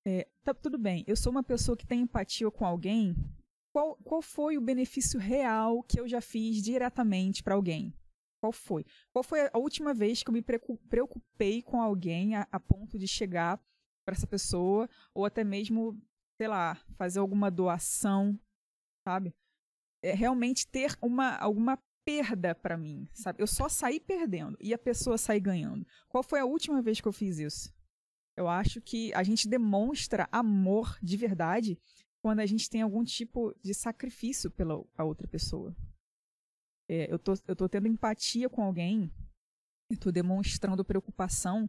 É, 0.04 0.26
tá 0.42 0.52
tudo 0.52 0.78
bem, 0.78 1.04
eu 1.06 1.14
sou 1.14 1.30
uma 1.30 1.44
pessoa 1.44 1.76
que 1.76 1.86
tem 1.86 2.00
empatia 2.00 2.50
com 2.50 2.66
alguém. 2.66 3.14
Qual, 3.72 3.96
qual 3.96 4.20
foi 4.20 4.58
o 4.58 4.60
benefício 4.60 5.18
real 5.18 5.82
que 5.82 6.00
eu 6.00 6.08
já 6.08 6.20
fiz 6.20 6.62
diretamente 6.62 7.42
para 7.42 7.54
alguém? 7.54 7.94
Qual 8.40 8.52
foi? 8.52 8.84
Qual 9.12 9.22
foi 9.22 9.48
a 9.52 9.58
última 9.58 9.94
vez 9.94 10.22
que 10.22 10.28
eu 10.28 10.32
me 10.32 10.42
preocupei 10.42 11.62
com 11.62 11.80
alguém 11.80 12.34
a, 12.34 12.48
a 12.50 12.58
ponto 12.58 12.98
de 12.98 13.06
chegar 13.06 13.62
para 14.04 14.14
essa 14.14 14.26
pessoa 14.26 14.88
ou 15.14 15.24
até 15.24 15.44
mesmo, 15.44 16.00
sei 16.36 16.48
lá, 16.48 16.76
fazer 16.96 17.18
alguma 17.18 17.50
doação, 17.50 18.38
sabe? 19.06 19.34
É 20.02 20.12
realmente 20.12 20.66
ter 20.66 20.96
uma 21.00 21.36
alguma 21.36 21.78
perda 22.04 22.54
para 22.54 22.76
mim, 22.76 23.08
sabe? 23.12 23.40
Eu 23.40 23.46
só 23.46 23.68
saí 23.68 24.00
perdendo 24.00 24.56
e 24.60 24.74
a 24.74 24.78
pessoa 24.78 25.16
sair 25.16 25.40
ganhando. 25.40 25.86
Qual 26.08 26.22
foi 26.22 26.40
a 26.40 26.44
última 26.44 26.82
vez 26.82 27.00
que 27.00 27.06
eu 27.06 27.12
fiz 27.12 27.38
isso? 27.38 27.72
Eu 28.36 28.48
acho 28.48 28.80
que 28.80 29.12
a 29.14 29.22
gente 29.22 29.48
demonstra 29.48 30.28
amor 30.32 30.98
de 31.02 31.16
verdade 31.16 31.78
quando 32.22 32.40
a 32.40 32.46
gente 32.46 32.70
tem 32.70 32.82
algum 32.82 33.04
tipo 33.04 33.54
de 33.62 33.74
sacrifício 33.74 34.50
pela 34.50 34.82
a 34.96 35.04
outra 35.04 35.28
pessoa. 35.28 35.76
É, 36.88 37.12
eu, 37.12 37.18
tô, 37.18 37.34
eu 37.46 37.54
tô 37.54 37.68
tendo 37.68 37.88
empatia 37.88 38.48
com 38.48 38.62
alguém, 38.62 39.12
eu 39.90 39.98
tô 39.98 40.10
demonstrando 40.10 40.84
preocupação 40.84 41.68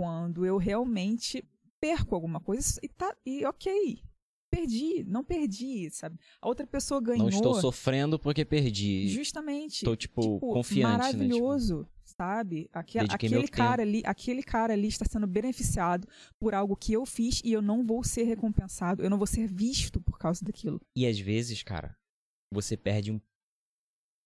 quando 0.00 0.46
eu 0.46 0.56
realmente 0.56 1.46
perco 1.78 2.14
alguma 2.14 2.40
coisa 2.40 2.80
e 2.82 2.88
tá 2.88 3.14
e 3.26 3.44
ok, 3.44 4.02
perdi, 4.50 5.04
não 5.04 5.22
perdi, 5.22 5.90
sabe? 5.90 6.18
A 6.40 6.48
outra 6.48 6.66
pessoa 6.66 7.02
ganhou. 7.02 7.24
Não 7.24 7.28
estou 7.28 7.60
sofrendo 7.60 8.18
porque 8.18 8.42
perdi. 8.42 9.08
Justamente. 9.08 9.74
Estou, 9.74 9.94
tipo, 9.94 10.40
confiante, 10.40 10.86
né? 10.86 11.06
Tipo, 11.10 11.18
Maravilhoso, 11.18 11.86
sabe? 12.02 12.70
Aquele 12.72 13.28
meu 13.28 13.46
cara 13.50 13.82
ali, 13.82 14.00
aquele 14.06 14.42
cara 14.42 14.72
ali 14.72 14.88
está 14.88 15.04
sendo 15.04 15.26
beneficiado 15.26 16.08
por 16.38 16.54
algo 16.54 16.74
que 16.74 16.94
eu 16.94 17.04
fiz 17.04 17.42
e 17.44 17.52
eu 17.52 17.60
não 17.60 17.84
vou 17.84 18.02
ser 18.02 18.22
recompensado, 18.22 19.02
eu 19.02 19.10
não 19.10 19.18
vou 19.18 19.26
ser 19.26 19.46
visto 19.46 20.00
por 20.00 20.18
causa 20.18 20.42
daquilo. 20.42 20.80
E 20.96 21.06
às 21.06 21.18
vezes, 21.18 21.62
cara, 21.62 21.94
você 22.50 22.74
perde 22.74 23.12
um. 23.12 23.20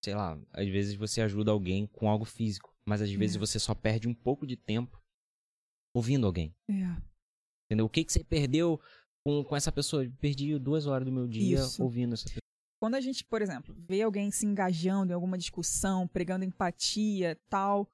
Sei 0.04 0.14
lá, 0.14 0.40
às 0.52 0.68
vezes 0.68 0.94
você 0.94 1.20
ajuda 1.20 1.50
alguém 1.50 1.88
com 1.88 2.08
algo 2.08 2.24
físico, 2.24 2.72
mas 2.84 3.02
às 3.02 3.10
vezes 3.10 3.34
É. 3.34 3.40
você 3.40 3.58
só 3.58 3.74
perde 3.74 4.06
um 4.06 4.14
pouco 4.14 4.46
de 4.46 4.54
tempo 4.54 5.02
ouvindo 5.94 6.26
alguém. 6.26 6.54
É. 6.68 6.74
Entendeu? 7.66 7.86
O 7.86 7.88
que, 7.88 8.04
que 8.04 8.12
você 8.12 8.22
perdeu 8.22 8.80
com, 9.24 9.44
com 9.44 9.56
essa 9.56 9.72
pessoa? 9.72 10.04
Perdi 10.20 10.58
duas 10.58 10.86
horas 10.86 11.06
do 11.06 11.12
meu 11.12 11.26
dia 11.26 11.60
Isso. 11.60 11.82
ouvindo 11.82 12.14
essa 12.14 12.24
pessoa. 12.24 12.40
Quando 12.82 12.96
a 12.96 13.00
gente, 13.00 13.24
por 13.24 13.40
exemplo, 13.40 13.74
vê 13.88 14.02
alguém 14.02 14.30
se 14.30 14.44
engajando 14.44 15.12
em 15.12 15.14
alguma 15.14 15.38
discussão, 15.38 16.06
pregando 16.06 16.44
empatia, 16.44 17.40
tal, 17.48 17.88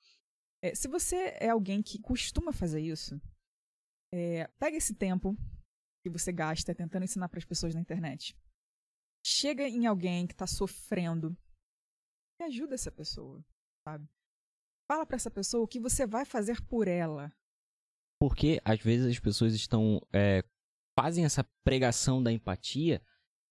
é, 0.62 0.74
se 0.74 0.88
você 0.88 1.36
é 1.38 1.48
alguém 1.48 1.82
que 1.82 2.00
costuma 2.00 2.52
fazer 2.52 2.80
isso, 2.80 3.20
é, 4.12 4.46
pega 4.58 4.76
esse 4.76 4.94
tempo 4.94 5.36
que 6.02 6.10
você 6.10 6.32
gasta 6.32 6.74
tentando 6.74 7.04
ensinar 7.04 7.28
para 7.28 7.38
as 7.38 7.44
pessoas 7.44 7.74
na 7.74 7.80
internet. 7.80 8.36
Chega 9.24 9.68
em 9.68 9.86
alguém 9.86 10.26
que 10.26 10.32
está 10.32 10.46
sofrendo 10.46 11.36
e 12.40 12.44
ajuda 12.44 12.74
essa 12.74 12.90
pessoa, 12.90 13.44
sabe? 13.86 14.08
Fala 14.90 15.06
para 15.06 15.16
essa 15.16 15.30
pessoa 15.30 15.62
o 15.62 15.68
que 15.68 15.78
você 15.78 16.06
vai 16.06 16.24
fazer 16.24 16.60
por 16.62 16.88
ela. 16.88 17.32
Porque 18.20 18.60
às 18.64 18.78
vezes 18.78 19.06
as 19.10 19.18
pessoas 19.18 19.54
estão. 19.54 20.00
é, 20.12 20.44
fazem 20.98 21.24
essa 21.24 21.44
pregação 21.64 22.22
da 22.22 22.30
empatia 22.30 23.00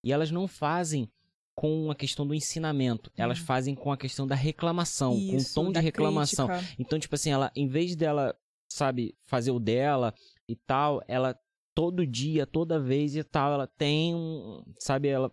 e 0.03 0.11
elas 0.13 0.29
não 0.29 0.47
fazem 0.47 1.09
com 1.55 1.89
a 1.89 1.95
questão 1.95 2.25
do 2.27 2.33
ensinamento. 2.35 3.11
Elas 3.17 3.39
Hum. 3.39 3.45
fazem 3.45 3.75
com 3.75 3.91
a 3.91 3.97
questão 3.97 4.27
da 4.27 4.35
reclamação, 4.35 5.17
Isso, 5.17 5.55
com 5.55 5.61
um 5.61 5.65
tom 5.65 5.71
de 5.73 5.79
reclamação. 5.79 6.47
crítica. 6.47 6.75
Então, 6.79 6.99
tipo 6.99 7.15
assim, 7.15 7.31
ela, 7.31 7.51
em 7.55 7.67
vez 7.67 7.95
dela, 7.95 8.33
sabe, 8.71 9.15
fazer 9.25 9.51
o 9.51 9.59
dela 9.59 10.13
e 10.47 10.55
tal, 10.55 11.01
ela 11.07 11.37
todo 11.73 12.05
dia, 12.05 12.45
toda 12.45 12.79
vez 12.79 13.15
e 13.15 13.23
tal, 13.23 13.51
ela 13.53 13.67
tem 13.67 14.13
um. 14.15 14.63
Sabe, 14.79 15.07
ela. 15.07 15.31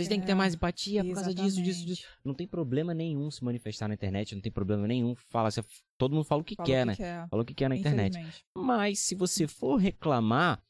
Vocês 0.00 0.08
têm 0.08 0.20
que 0.20 0.26
ter 0.26 0.32
É, 0.32 0.34
mais 0.34 0.54
empatia 0.54 1.04
por 1.04 1.14
causa 1.14 1.34
disso, 1.34 1.62
disso, 1.62 1.84
disso. 1.86 2.04
Não 2.24 2.34
tem 2.34 2.46
problema 2.46 2.92
nenhum 2.94 3.30
se 3.30 3.44
manifestar 3.44 3.88
na 3.88 3.94
internet, 3.94 4.34
não 4.34 4.42
tem 4.42 4.50
problema 4.52 4.86
nenhum. 4.86 5.14
Fala, 5.14 5.50
você- 5.50 5.64
todo 5.98 6.14
mundo 6.14 6.24
fala 6.24 6.40
o 6.40 6.44
que 6.44 6.54
Fala 6.54 6.66
quer, 6.66 6.82
o 6.82 6.86
né? 6.86 6.92
que 6.92 6.98
quer, 7.02 7.28
Fala 7.28 7.42
o 7.42 7.46
que 7.46 7.54
quer 7.54 7.68
na 7.68 7.76
internet. 7.76 8.18
Mas 8.56 8.98
se 9.00 9.14
você 9.14 9.46
for 9.46 9.76
reclamar, 9.76 10.62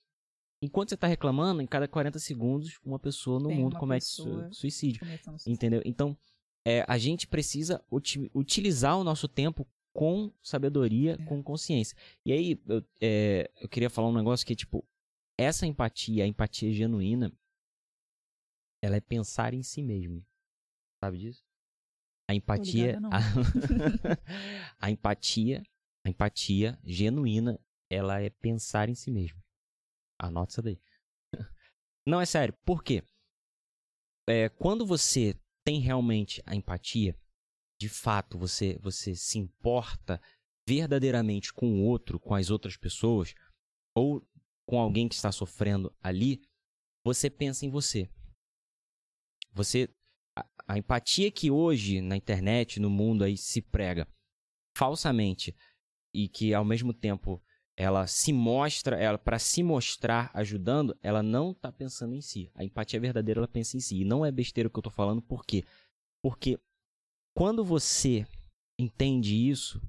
enquanto 0.63 0.91
você 0.91 0.97
tá 0.97 1.07
reclamando, 1.07 1.63
em 1.63 1.67
cada 1.67 1.89
40 1.89 2.19
segundos, 2.19 2.79
uma 2.85 2.99
pessoa 2.99 3.41
no 3.41 3.49
Tem 3.49 3.59
mundo 3.59 3.77
comete 3.79 4.05
su- 4.05 4.25
suicídio. 4.53 5.05
Suicídio. 5.07 5.51
Entendeu? 5.51 5.83
Então, 5.85 6.17
é, 6.67 6.85
a 6.87 6.99
gente 6.99 7.27
precisa 7.27 7.83
uti- 7.91 8.31
utilizar 8.35 8.99
o 8.99 9.05
nosso 9.05 9.27
tempo 9.27 9.67
com 9.93 10.31
sabedoria, 10.43 11.17
É. 11.19 11.25
com 11.25 11.43
consciência. 11.43 11.97
E 12.25 12.33
aí, 12.33 12.61
eu, 12.69 12.85
é, 13.01 13.51
eu 13.61 13.69
queria 13.69 13.91
falar 13.91 14.09
um 14.09 14.15
negócio 14.15 14.47
que, 14.47 14.55
tipo, 14.55 14.85
essa 15.39 15.67
empatia, 15.67 16.23
a 16.25 16.27
empatia 16.27 16.71
genuína, 16.73 17.33
ela 18.83 18.97
é 18.97 19.01
pensar 19.01 19.55
em 19.55 19.63
si 19.63 19.83
mesmo. 19.83 20.25
Sabe 21.03 21.19
disso? 21.19 21.43
A 22.29 22.35
empatia. 22.35 22.87
ligada. 22.97 23.09
A, 23.09 23.21
a 24.87 24.91
empatia, 24.91 25.63
a 26.05 26.09
empatia 26.09 26.79
genuína, 26.85 27.61
ela 27.91 28.21
é 28.21 28.31
pensar 28.31 28.89
em 28.89 28.95
si 28.95 29.11
mesmo. 29.11 29.43
Anota 30.19 30.53
isso 30.53 30.63
daí. 30.63 30.81
Não, 32.07 32.21
é 32.21 32.27
sério. 32.27 32.55
Por 32.65 32.83
quê? 32.83 33.03
É, 34.29 34.49
quando 34.49 34.87
você 34.87 35.35
tem 35.65 35.81
realmente 35.81 36.43
a 36.47 36.55
empatia, 36.55 37.19
de 37.81 37.89
fato 37.89 38.39
você, 38.39 38.79
você 38.81 39.15
se 39.15 39.39
importa 39.39 40.21
verdadeiramente 40.69 41.53
com 41.53 41.81
o 41.81 41.85
outro, 41.85 42.21
com 42.21 42.35
as 42.35 42.51
outras 42.51 42.77
pessoas, 42.77 43.35
ou 43.95 44.25
com 44.67 44.79
alguém 44.79 45.09
que 45.09 45.15
está 45.15 45.33
sofrendo 45.33 45.93
ali, 46.01 46.41
você 47.05 47.29
pensa 47.29 47.67
em 47.67 47.71
você. 47.71 48.09
Você. 49.53 49.89
A, 50.37 50.47
a 50.69 50.79
empatia 50.79 51.31
que 51.31 51.51
hoje 51.51 52.01
na 52.01 52.17
internet, 52.17 52.79
no 52.79 52.89
mundo 52.89 53.25
aí 53.25 53.37
se 53.37 53.61
prega 53.61 54.07
falsamente 54.77 55.55
e 56.15 56.29
que 56.29 56.55
ao 56.55 56.65
mesmo 56.65 56.93
tempo 56.95 57.43
ela 57.77 58.07
se 58.07 58.33
mostra, 58.33 58.97
ela 58.97 59.17
para 59.17 59.39
se 59.39 59.63
mostrar 59.63 60.31
ajudando, 60.35 60.97
ela 61.03 61.23
não 61.23 61.55
tá 61.55 61.73
pensando 61.73 62.15
em 62.15 62.21
si. 62.21 62.51
A 62.55 62.63
empatia 62.63 63.01
verdadeira 63.01 63.41
ela 63.41 63.49
pensa 63.49 63.77
em 63.77 63.81
si. 63.81 64.03
E 64.03 64.05
não 64.05 64.25
é 64.25 64.31
besteira 64.31 64.69
o 64.69 64.71
que 64.71 64.79
eu 64.79 64.83
tô 64.83 64.91
falando, 64.91 65.23
por 65.23 65.45
quê? 65.47 65.65
Porque 66.23 66.59
quando 67.35 67.65
você 67.65 68.27
entende 68.79 69.35
isso, 69.35 69.81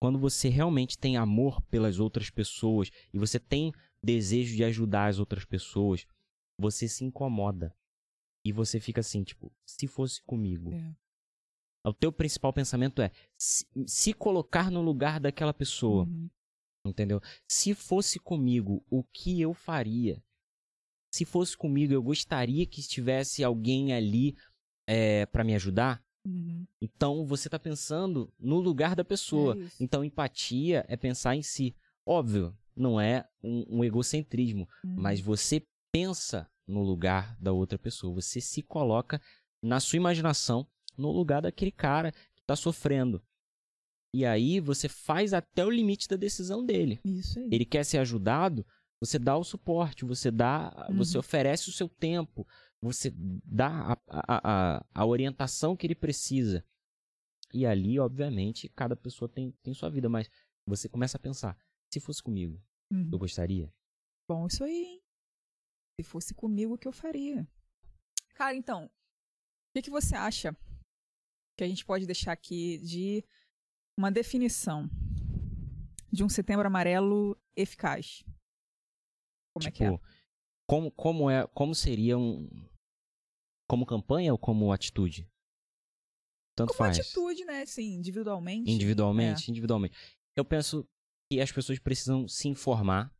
quando 0.00 0.18
você 0.18 0.48
realmente 0.48 0.96
tem 0.96 1.16
amor 1.16 1.60
pelas 1.62 1.98
outras 1.98 2.30
pessoas 2.30 2.90
e 3.12 3.18
você 3.18 3.38
tem 3.38 3.72
desejo 4.02 4.56
de 4.56 4.64
ajudar 4.64 5.08
as 5.08 5.18
outras 5.18 5.44
pessoas, 5.44 6.06
você 6.58 6.88
se 6.88 7.04
incomoda. 7.04 7.74
E 8.44 8.52
você 8.52 8.80
fica 8.80 9.00
assim, 9.00 9.22
tipo, 9.24 9.52
se 9.66 9.86
fosse 9.86 10.22
comigo. 10.22 10.72
É. 10.72 10.94
O 11.84 11.92
teu 11.92 12.12
principal 12.12 12.52
pensamento 12.52 13.00
é 13.00 13.10
se, 13.36 13.66
se 13.86 14.12
colocar 14.12 14.70
no 14.70 14.82
lugar 14.82 15.20
daquela 15.20 15.54
pessoa. 15.54 16.04
Uhum. 16.04 16.28
Entendeu? 16.86 17.20
Se 17.48 17.74
fosse 17.74 18.18
comigo, 18.18 18.84
o 18.90 19.02
que 19.04 19.40
eu 19.40 19.52
faria? 19.52 20.22
Se 21.12 21.24
fosse 21.24 21.56
comigo, 21.56 21.92
eu 21.92 22.02
gostaria 22.02 22.66
que 22.66 22.80
estivesse 22.80 23.42
alguém 23.42 23.92
ali 23.92 24.36
é, 24.86 25.26
para 25.26 25.44
me 25.44 25.54
ajudar, 25.54 26.02
Uhum. 26.26 26.66
então 26.80 27.24
você 27.24 27.48
tá 27.48 27.58
pensando 27.58 28.30
no 28.38 28.58
lugar 28.58 28.94
da 28.94 29.04
pessoa. 29.04 29.56
É 29.56 29.68
então 29.80 30.04
empatia 30.04 30.84
é 30.88 30.96
pensar 30.96 31.34
em 31.36 31.42
si. 31.42 31.74
Óbvio, 32.04 32.54
não 32.76 33.00
é 33.00 33.26
um, 33.42 33.78
um 33.78 33.84
egocentrismo, 33.84 34.68
Uhum. 34.84 34.96
mas 34.98 35.20
você 35.20 35.66
pensa 35.92 36.50
no 36.66 36.82
lugar 36.82 37.36
da 37.40 37.52
outra 37.52 37.78
pessoa. 37.78 38.14
Você 38.20 38.40
se 38.40 38.62
coloca 38.62 39.20
na 39.62 39.80
sua 39.80 39.96
imaginação 39.96 40.66
no 40.96 41.10
lugar 41.10 41.42
daquele 41.42 41.72
cara 41.72 42.12
que 42.34 42.42
tá 42.46 42.54
sofrendo. 42.56 43.22
E 44.14 44.24
aí 44.24 44.60
você 44.60 44.88
faz 44.88 45.32
até 45.34 45.64
o 45.64 45.70
limite 45.70 46.08
da 46.08 46.16
decisão 46.16 46.64
dele. 46.64 47.00
Isso 47.04 47.38
aí. 47.38 47.48
Ele 47.52 47.64
quer 47.64 47.84
ser 47.84 47.98
ajudado, 47.98 48.66
você 49.00 49.18
dá 49.18 49.36
o 49.36 49.44
suporte, 49.44 50.04
você 50.04 50.30
dá, 50.30 50.86
Uhum. 50.90 50.96
você 50.96 51.18
oferece 51.18 51.68
o 51.68 51.72
seu 51.72 51.88
tempo, 51.88 52.46
você 52.80 53.12
dá 53.44 53.92
a, 53.92 53.98
a, 54.08 54.76
a, 54.78 54.86
a 54.94 55.06
orientação 55.06 55.76
que 55.76 55.86
ele 55.86 55.94
precisa. 55.94 56.64
E 57.52 57.64
ali, 57.64 57.98
obviamente, 57.98 58.68
cada 58.68 58.96
pessoa 58.96 59.28
tem, 59.28 59.52
tem 59.62 59.72
sua 59.74 59.88
vida, 59.90 60.08
mas 60.08 60.28
você 60.66 60.88
começa 60.88 61.16
a 61.16 61.20
pensar: 61.20 61.56
se 61.92 62.00
fosse 62.00 62.22
comigo, 62.22 62.60
Uhum. 62.90 63.08
eu 63.12 63.18
gostaria? 63.18 63.72
Bom, 64.26 64.46
isso 64.46 64.64
aí, 64.64 64.84
hein? 64.84 64.97
Se 65.98 66.04
fosse 66.04 66.32
comigo, 66.32 66.74
o 66.74 66.78
que 66.78 66.86
eu 66.86 66.92
faria? 66.92 67.44
Cara, 68.34 68.54
então, 68.54 68.84
o 68.86 68.90
que, 69.74 69.82
que 69.82 69.90
você 69.90 70.14
acha 70.14 70.56
que 71.56 71.64
a 71.64 71.68
gente 71.68 71.84
pode 71.84 72.06
deixar 72.06 72.30
aqui 72.30 72.78
de 72.78 73.24
uma 73.98 74.12
definição 74.12 74.88
de 76.12 76.22
um 76.22 76.28
setembro 76.28 76.68
amarelo 76.68 77.36
eficaz? 77.56 78.22
Como 79.52 79.66
é 79.66 79.72
que 79.72 79.82
é? 79.82 79.90
tipo, 79.90 80.00
como, 80.68 80.92
como 80.92 81.28
é, 81.28 81.46
como 81.48 81.74
seria 81.74 82.16
um. 82.16 82.48
Como 83.68 83.84
campanha 83.84 84.32
ou 84.32 84.38
como 84.38 84.72
atitude? 84.72 85.28
Tanto 86.56 86.74
Como 86.74 86.78
faz. 86.78 86.98
atitude, 86.98 87.44
né? 87.44 87.62
Assim, 87.62 87.94
individualmente. 87.94 88.70
Individualmente, 88.70 89.50
individualmente. 89.50 89.96
Eu 90.36 90.44
penso 90.44 90.88
que 91.28 91.40
as 91.40 91.50
pessoas 91.50 91.78
precisam 91.80 92.28
se 92.28 92.48
informar. 92.48 93.12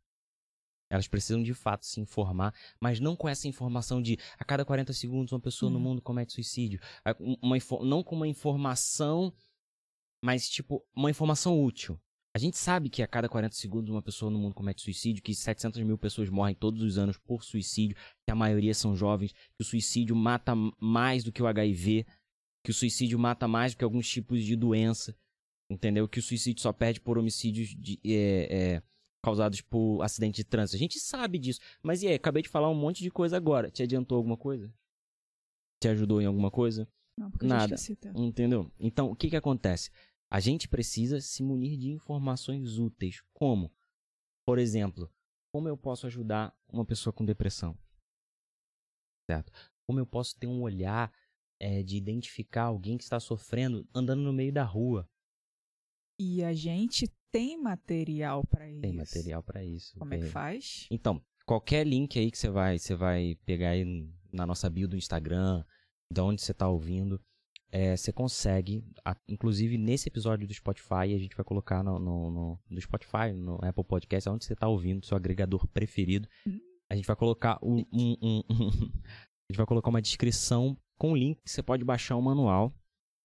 Elas 0.90 1.06
precisam 1.06 1.42
de 1.42 1.52
fato 1.54 1.84
se 1.84 2.00
informar, 2.00 2.54
mas 2.80 2.98
não 2.98 3.14
com 3.14 3.28
essa 3.28 3.46
informação 3.46 4.00
de 4.00 4.18
a 4.38 4.44
cada 4.44 4.64
40 4.64 4.92
segundos 4.92 5.32
uma 5.32 5.40
pessoa 5.40 5.70
no 5.70 5.76
Uhum. 5.76 5.82
mundo 5.84 6.02
comete 6.02 6.32
suicídio. 6.32 6.80
Um- 7.20 7.36
Uma, 7.42 7.56
não 7.84 8.02
com 8.02 8.16
uma 8.16 8.26
informação, 8.28 9.32
mas 10.22 10.48
tipo, 10.48 10.84
uma 10.94 11.10
informação 11.10 11.62
útil. 11.62 12.00
A 12.34 12.38
gente 12.38 12.56
sabe 12.56 12.88
que 12.88 13.02
a 13.02 13.06
cada 13.06 13.28
40 13.28 13.54
segundos 13.54 13.90
uma 13.90 14.02
pessoa 14.02 14.30
no 14.30 14.38
mundo 14.38 14.54
comete 14.54 14.82
suicídio, 14.82 15.22
que 15.22 15.34
700 15.34 15.82
mil 15.82 15.98
pessoas 15.98 16.28
morrem 16.28 16.54
todos 16.54 16.82
os 16.82 16.96
anos 16.98 17.16
por 17.18 17.42
suicídio, 17.42 17.96
que 18.24 18.30
a 18.30 18.34
maioria 18.34 18.74
são 18.74 18.94
jovens, 18.94 19.32
que 19.32 19.62
o 19.62 19.64
suicídio 19.64 20.14
mata 20.14 20.52
mais 20.78 21.24
do 21.24 21.32
que 21.32 21.42
o 21.42 21.46
HIV, 21.46 22.06
que 22.64 22.70
o 22.70 22.74
suicídio 22.74 23.18
mata 23.18 23.48
mais 23.48 23.72
do 23.74 23.78
que 23.78 23.84
alguns 23.84 24.08
tipos 24.08 24.44
de 24.44 24.54
doença, 24.56 25.16
entendeu? 25.70 26.06
Que 26.08 26.18
o 26.18 26.22
suicídio 26.22 26.62
só 26.62 26.72
perde 26.72 27.00
por 27.00 27.18
homicídios 27.18 27.70
de- 27.70 27.98
é, 28.04 28.74
é, 28.76 28.82
causados 29.22 29.60
por 29.60 30.02
acidente 30.02 30.36
de 30.36 30.44
trânsito. 30.44 30.76
A 30.76 30.78
gente 30.78 30.98
sabe 30.98 31.38
disso. 31.38 31.60
Mas 31.82 32.02
e 32.02 32.08
aí, 32.08 32.14
acabei 32.14 32.42
de 32.42 32.48
falar 32.48 32.70
um 32.70 32.74
monte 32.74 33.02
de 33.02 33.10
coisa 33.10 33.36
agora. 33.36 33.70
Te 33.70 33.82
adiantou 33.82 34.16
alguma 34.16 34.36
coisa? 34.36 34.72
Te 35.80 35.88
ajudou 35.88 36.20
em 36.20 36.26
alguma 36.26 36.50
coisa? 36.50 36.88
Não, 37.16 37.30
porque 37.30 37.44
eu 37.44 37.48
Nada. 37.48 37.74
esqueci 37.74 37.92
até. 37.92 38.10
Entendeu? 38.14 38.70
Então, 38.78 39.10
o 39.10 39.16
que 39.16 39.30
que 39.30 39.36
acontece? 39.36 39.90
A 40.30 40.40
gente 40.40 40.68
precisa 40.68 41.20
se 41.20 41.42
munir 41.42 41.78
de 41.78 41.90
informações 41.90 42.78
úteis. 42.78 43.22
Como? 43.32 43.72
Por 44.46 44.58
exemplo, 44.58 45.10
como 45.52 45.68
eu 45.68 45.76
posso 45.76 46.06
ajudar 46.06 46.54
uma 46.68 46.84
pessoa 46.84 47.12
com 47.12 47.24
depressão? 47.24 47.76
Certo? 49.30 49.52
Como 49.86 49.98
eu 49.98 50.06
posso 50.06 50.38
ter 50.38 50.46
um 50.46 50.62
olhar 50.62 51.12
eh, 51.58 51.82
de 51.82 51.96
identificar 51.96 52.64
alguém 52.64 52.96
que 52.96 53.04
está 53.04 53.18
sofrendo 53.18 53.86
andando 53.94 54.22
no 54.22 54.32
meio 54.32 54.52
da 54.52 54.64
rua? 54.64 55.08
E 56.18 56.42
a 56.42 56.52
gente 56.52 57.08
tem 57.32 57.56
material 57.60 58.44
pra 58.46 58.68
isso. 58.70 58.80
Tem 58.80 58.92
material 58.92 59.42
para 59.42 59.64
isso. 59.64 59.98
Como 59.98 60.12
é 60.14 60.16
que 60.16 60.22
tem. 60.24 60.32
faz? 60.32 60.86
Então, 60.90 61.22
qualquer 61.46 61.86
link 61.86 62.18
aí 62.18 62.30
que 62.30 62.38
você 62.38 62.48
vai, 62.50 62.78
você 62.78 62.94
vai 62.94 63.36
pegar 63.46 63.70
aí 63.70 63.84
na 64.32 64.46
nossa 64.46 64.68
bio 64.68 64.88
do 64.88 64.96
Instagram, 64.96 65.64
de 66.12 66.20
onde 66.20 66.42
você 66.42 66.52
está 66.52 66.68
ouvindo, 66.68 67.20
é, 67.70 67.96
você 67.96 68.12
consegue, 68.12 68.82
a- 69.04 69.16
inclusive 69.28 69.76
nesse 69.78 70.08
episódio 70.08 70.46
do 70.46 70.54
Spotify, 70.54 71.14
a 71.14 71.18
gente 71.18 71.36
vai 71.36 71.44
colocar 71.44 71.82
no, 71.82 71.98
no, 71.98 72.30
no- 72.30 72.58
no 72.68 72.80
Spotify, 72.80 73.32
no 73.34 73.58
Apple 73.64 73.84
Podcast, 73.84 74.28
onde 74.28 74.44
você 74.44 74.54
está 74.54 74.66
ouvindo, 74.68 75.04
seu 75.06 75.16
agregador 75.16 75.66
preferido. 75.68 76.26
Hum. 76.46 76.58
A 76.90 76.96
gente 76.96 77.06
vai 77.06 77.16
colocar 77.16 77.58
um, 77.62 77.84
um- 77.92 78.16
um- 78.22 78.42
a 79.48 79.52
gente 79.52 79.56
vai 79.56 79.66
colocar 79.66 79.90
uma 79.90 80.00
descrição 80.02 80.76
com 80.98 81.14
link 81.14 81.38
que 81.44 81.50
você 81.50 81.62
pode 81.62 81.84
baixar 81.84 82.16
o 82.16 82.22
manual 82.22 82.74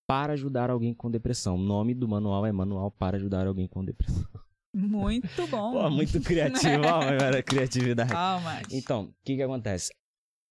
para 0.07 0.33
ajudar 0.33 0.69
alguém 0.69 0.93
com 0.93 1.09
depressão. 1.09 1.55
O 1.55 1.61
nome 1.61 1.93
do 1.93 2.07
manual 2.07 2.45
é 2.45 2.51
Manual 2.51 2.91
para 2.91 3.17
ajudar 3.17 3.47
alguém 3.47 3.67
com 3.67 3.83
depressão. 3.83 4.27
Muito 4.73 5.25
bom. 5.47 5.71
Pô, 5.71 5.89
muito 5.89 6.19
criativo, 6.21 6.83
ó, 6.87 7.43
criatividade. 7.43 8.11
Calma. 8.11 8.61
Então, 8.71 9.05
o 9.05 9.13
que 9.23 9.35
que 9.35 9.41
acontece? 9.41 9.91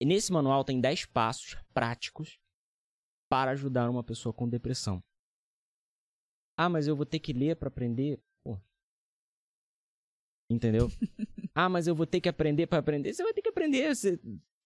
Nesse 0.03 0.33
manual 0.33 0.65
tem 0.65 0.81
10 0.81 1.07
passos 1.07 1.57
práticos 1.73 2.39
para 3.31 3.53
ajudar 3.53 3.89
uma 3.89 4.03
pessoa 4.03 4.33
com 4.33 4.49
depressão. 4.49 5.03
Ah, 6.59 6.69
mas 6.69 6.87
eu 6.87 6.97
vou 6.97 7.07
ter 7.07 7.19
que 7.19 7.33
ler 7.33 7.57
para 7.57 7.69
aprender? 7.69 8.21
Pô. 8.45 8.59
Entendeu? 10.51 10.89
ah, 11.55 11.69
mas 11.69 11.87
eu 11.87 11.95
vou 11.95 12.07
ter 12.07 12.21
que 12.21 12.29
aprender 12.29 12.67
para 12.67 12.79
aprender? 12.79 13.13
Você 13.15 13.23
vai 13.23 13.33
ter 13.33 13.43
que 13.43 13.49
aprender. 13.49 13.95
Você- 13.95 14.21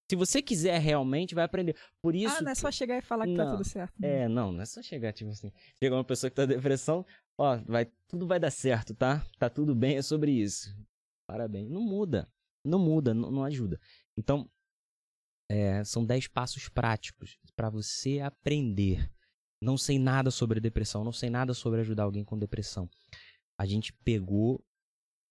Se 0.09 0.17
você 0.17 0.41
quiser 0.41 0.81
realmente, 0.81 1.35
vai 1.35 1.45
aprender. 1.45 1.77
Por 2.01 2.15
isso 2.15 2.37
ah, 2.39 2.43
não 2.43 2.51
é 2.53 2.55
só 2.55 2.71
chegar 2.71 2.97
e 2.99 3.03
falar 3.03 3.27
que 3.27 3.35
tá 3.35 3.45
Não. 3.45 3.53
tudo 3.53 3.65
certo. 3.65 3.93
é, 4.03 4.29
não, 4.29 4.53
não 4.53 4.63
é 4.63 4.67
só 4.67 4.81
chegar, 4.81 5.13
tipo 5.13 5.31
assim. 5.31 5.53
Chega 5.79 5.97
uma 5.97 6.05
pessoa 6.05 6.31
que 6.31 6.37
tá 6.37 6.47
depressão, 6.47 7.05
ó, 7.37 7.57
vai, 7.67 7.87
tudo 8.09 8.27
vai 8.27 8.39
dar 8.39 8.51
certo, 8.51 8.95
tá? 8.95 9.27
Tá 9.39 9.51
tudo 9.51 9.75
bem, 9.75 9.97
é 9.97 10.03
sobre 10.03 10.31
isso. 10.31 10.77
Parabéns. 11.27 11.69
Não 11.69 11.81
muda. 11.81 12.29
Não 12.65 12.79
muda, 12.79 13.13
não, 13.13 13.31
não 13.31 13.45
ajuda. 13.45 13.81
Então, 14.17 14.49
é, 15.49 15.83
são 15.85 16.05
10 16.05 16.29
passos 16.29 16.69
práticos 16.69 17.39
pra 17.55 17.69
você 17.69 18.21
aprender. 18.21 19.11
Não 19.61 19.77
sei 19.77 19.99
nada 19.99 20.31
sobre 20.31 20.61
depressão, 20.61 21.03
não 21.03 21.13
sei 21.13 21.31
nada 21.31 21.55
sobre 21.55 21.81
ajudar 21.81 22.05
alguém 22.05 22.25
com 22.25 22.39
depressão. 22.39 22.89
A 23.59 23.65
gente 23.65 23.93
pegou 24.05 24.63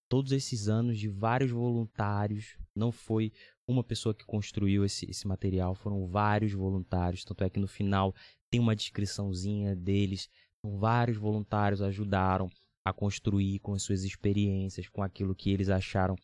todos 0.09 0.31
esses 0.31 0.67
anos 0.67 0.97
de 0.97 1.07
vários 1.07 1.51
voluntários, 1.51 2.57
não 2.75 2.91
foi 2.91 3.31
uma 3.67 3.83
pessoa 3.83 4.13
que 4.13 4.25
construiu 4.25 4.85
esse, 4.85 5.09
esse 5.09 5.27
material, 5.27 5.73
foram 5.75 6.05
vários 6.07 6.53
voluntários, 6.53 7.23
tanto 7.23 7.43
é 7.43 7.49
que 7.49 7.59
no 7.59 7.67
final 7.67 8.13
tem 8.49 8.59
uma 8.59 8.75
descriçãozinha 8.75 9.75
deles. 9.75 10.29
Então, 10.59 10.77
vários 10.77 11.17
voluntários 11.17 11.81
ajudaram 11.81 12.49
a 12.83 12.93
construir 12.93 13.59
com 13.59 13.73
as 13.73 13.81
suas 13.81 14.03
experiências, 14.03 14.87
com 14.87 15.01
aquilo 15.01 15.35
que 15.35 15.49
eles 15.49 15.69
acharam 15.69 16.15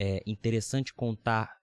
é, 0.00 0.22
interessante 0.26 0.94
contar, 0.94 1.58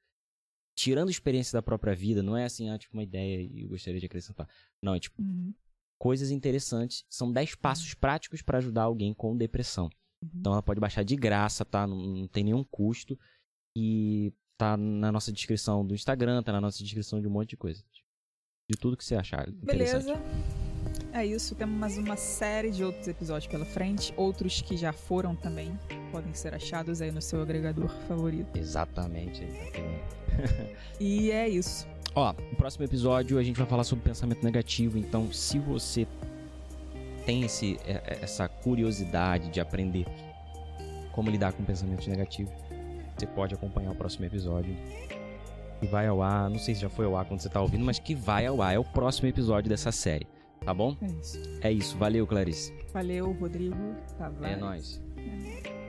tirando 0.77 1.09
experiência 1.09 1.57
da 1.57 1.63
própria 1.63 1.95
vida, 1.95 2.21
não 2.21 2.37
é 2.37 2.45
assim, 2.45 2.69
ah, 2.69 2.77
tipo, 2.77 2.93
uma 2.95 3.03
ideia 3.03 3.41
e 3.41 3.63
eu 3.63 3.69
gostaria 3.69 3.99
de 3.99 4.05
acrescentar. 4.05 4.47
Não, 4.81 4.93
é 4.93 4.99
tipo, 4.99 5.21
Uhum. 5.21 5.53
coisas 5.97 6.29
interessantes. 6.29 7.03
São 7.09 7.31
10 7.31 7.55
passos 7.55 7.93
práticos 7.93 8.41
para 8.41 8.57
ajudar 8.59 8.83
alguém 8.83 9.13
com 9.13 9.35
depressão. 9.35 9.89
Então 10.39 10.51
ela 10.53 10.61
pode 10.61 10.79
baixar 10.79 11.03
de 11.03 11.15
graça, 11.15 11.63
tá? 11.63 11.87
Não, 11.87 11.97
não 11.97 12.27
tem 12.27 12.43
nenhum 12.43 12.63
custo. 12.63 13.17
E 13.75 14.33
tá 14.57 14.77
na 14.77 15.11
nossa 15.11 15.31
descrição 15.31 15.85
do 15.85 15.93
Instagram, 15.93 16.41
tá 16.43 16.51
na 16.51 16.61
nossa 16.61 16.83
descrição 16.83 17.21
de 17.21 17.27
um 17.27 17.31
monte 17.31 17.49
de 17.51 17.57
coisa. 17.57 17.83
De 18.69 18.77
tudo 18.77 18.97
que 18.97 19.03
você 19.05 19.15
achar. 19.15 19.49
Beleza. 19.51 20.19
É 21.13 21.25
isso. 21.25 21.55
Temos 21.55 21.77
mais 21.77 21.97
uma 21.97 22.15
série 22.17 22.71
de 22.71 22.83
outros 22.83 23.07
episódios 23.07 23.47
pela 23.47 23.65
frente. 23.65 24.13
Outros 24.17 24.61
que 24.61 24.75
já 24.75 24.91
foram 24.91 25.35
também 25.35 25.77
podem 26.11 26.33
ser 26.33 26.53
achados 26.53 27.01
aí 27.01 27.11
no 27.11 27.21
seu 27.21 27.41
agregador 27.41 27.89
favorito. 28.07 28.55
Exatamente, 28.57 29.43
exatamente. 29.43 30.15
E 30.99 31.31
é 31.31 31.47
isso. 31.47 31.87
Ó, 32.13 32.33
no 32.33 32.55
próximo 32.57 32.83
episódio 32.85 33.37
a 33.37 33.43
gente 33.43 33.57
vai 33.57 33.67
falar 33.67 33.83
sobre 33.83 34.03
pensamento 34.03 34.43
negativo. 34.43 34.97
Então, 34.97 35.31
se 35.31 35.59
você 35.59 36.07
tem 37.25 37.43
esse, 37.43 37.77
é- 37.85 38.01
é- 38.05 38.19
essa 38.21 38.47
curiosidade 38.47 39.49
de 39.49 39.59
aprender 39.59 40.05
como 41.11 41.29
lidar 41.29 41.53
com 41.53 41.63
pensamentos 41.63 42.07
negativos, 42.07 42.53
você 43.15 43.27
pode 43.27 43.53
acompanhar 43.55 43.91
o 43.91 43.95
próximo 43.95 44.25
episódio. 44.25 44.75
Que 45.79 45.87
vai 45.87 46.07
ao 46.07 46.21
ar, 46.21 46.49
não 46.49 46.57
sei 46.57 46.73
se 46.73 46.81
já 46.81 46.89
foi 46.89 47.05
ao 47.05 47.15
ar 47.17 47.25
quando 47.25 47.41
você 47.41 47.49
tá 47.49 47.61
ouvindo, 47.61 47.83
mas 47.83 47.99
que 47.99 48.15
vai 48.15 48.45
ao 48.45 48.61
ar. 48.61 48.75
É 48.75 48.79
o 48.79 48.83
próximo 48.83 49.27
episódio 49.27 49.69
dessa 49.69 49.91
série, 49.91 50.27
tá 50.63 50.73
bom? 50.73 50.95
É 51.01 51.05
isso. 51.05 51.39
É 51.61 51.71
isso, 51.71 51.97
valeu, 51.97 52.25
Clarice. 52.25 52.73
Valeu, 52.93 53.31
Rodrigo. 53.33 53.95
Tavares. 54.17 54.57
É 54.57 54.59
nóis. 54.59 55.01
É 55.17 55.21
nóis. 55.21 55.84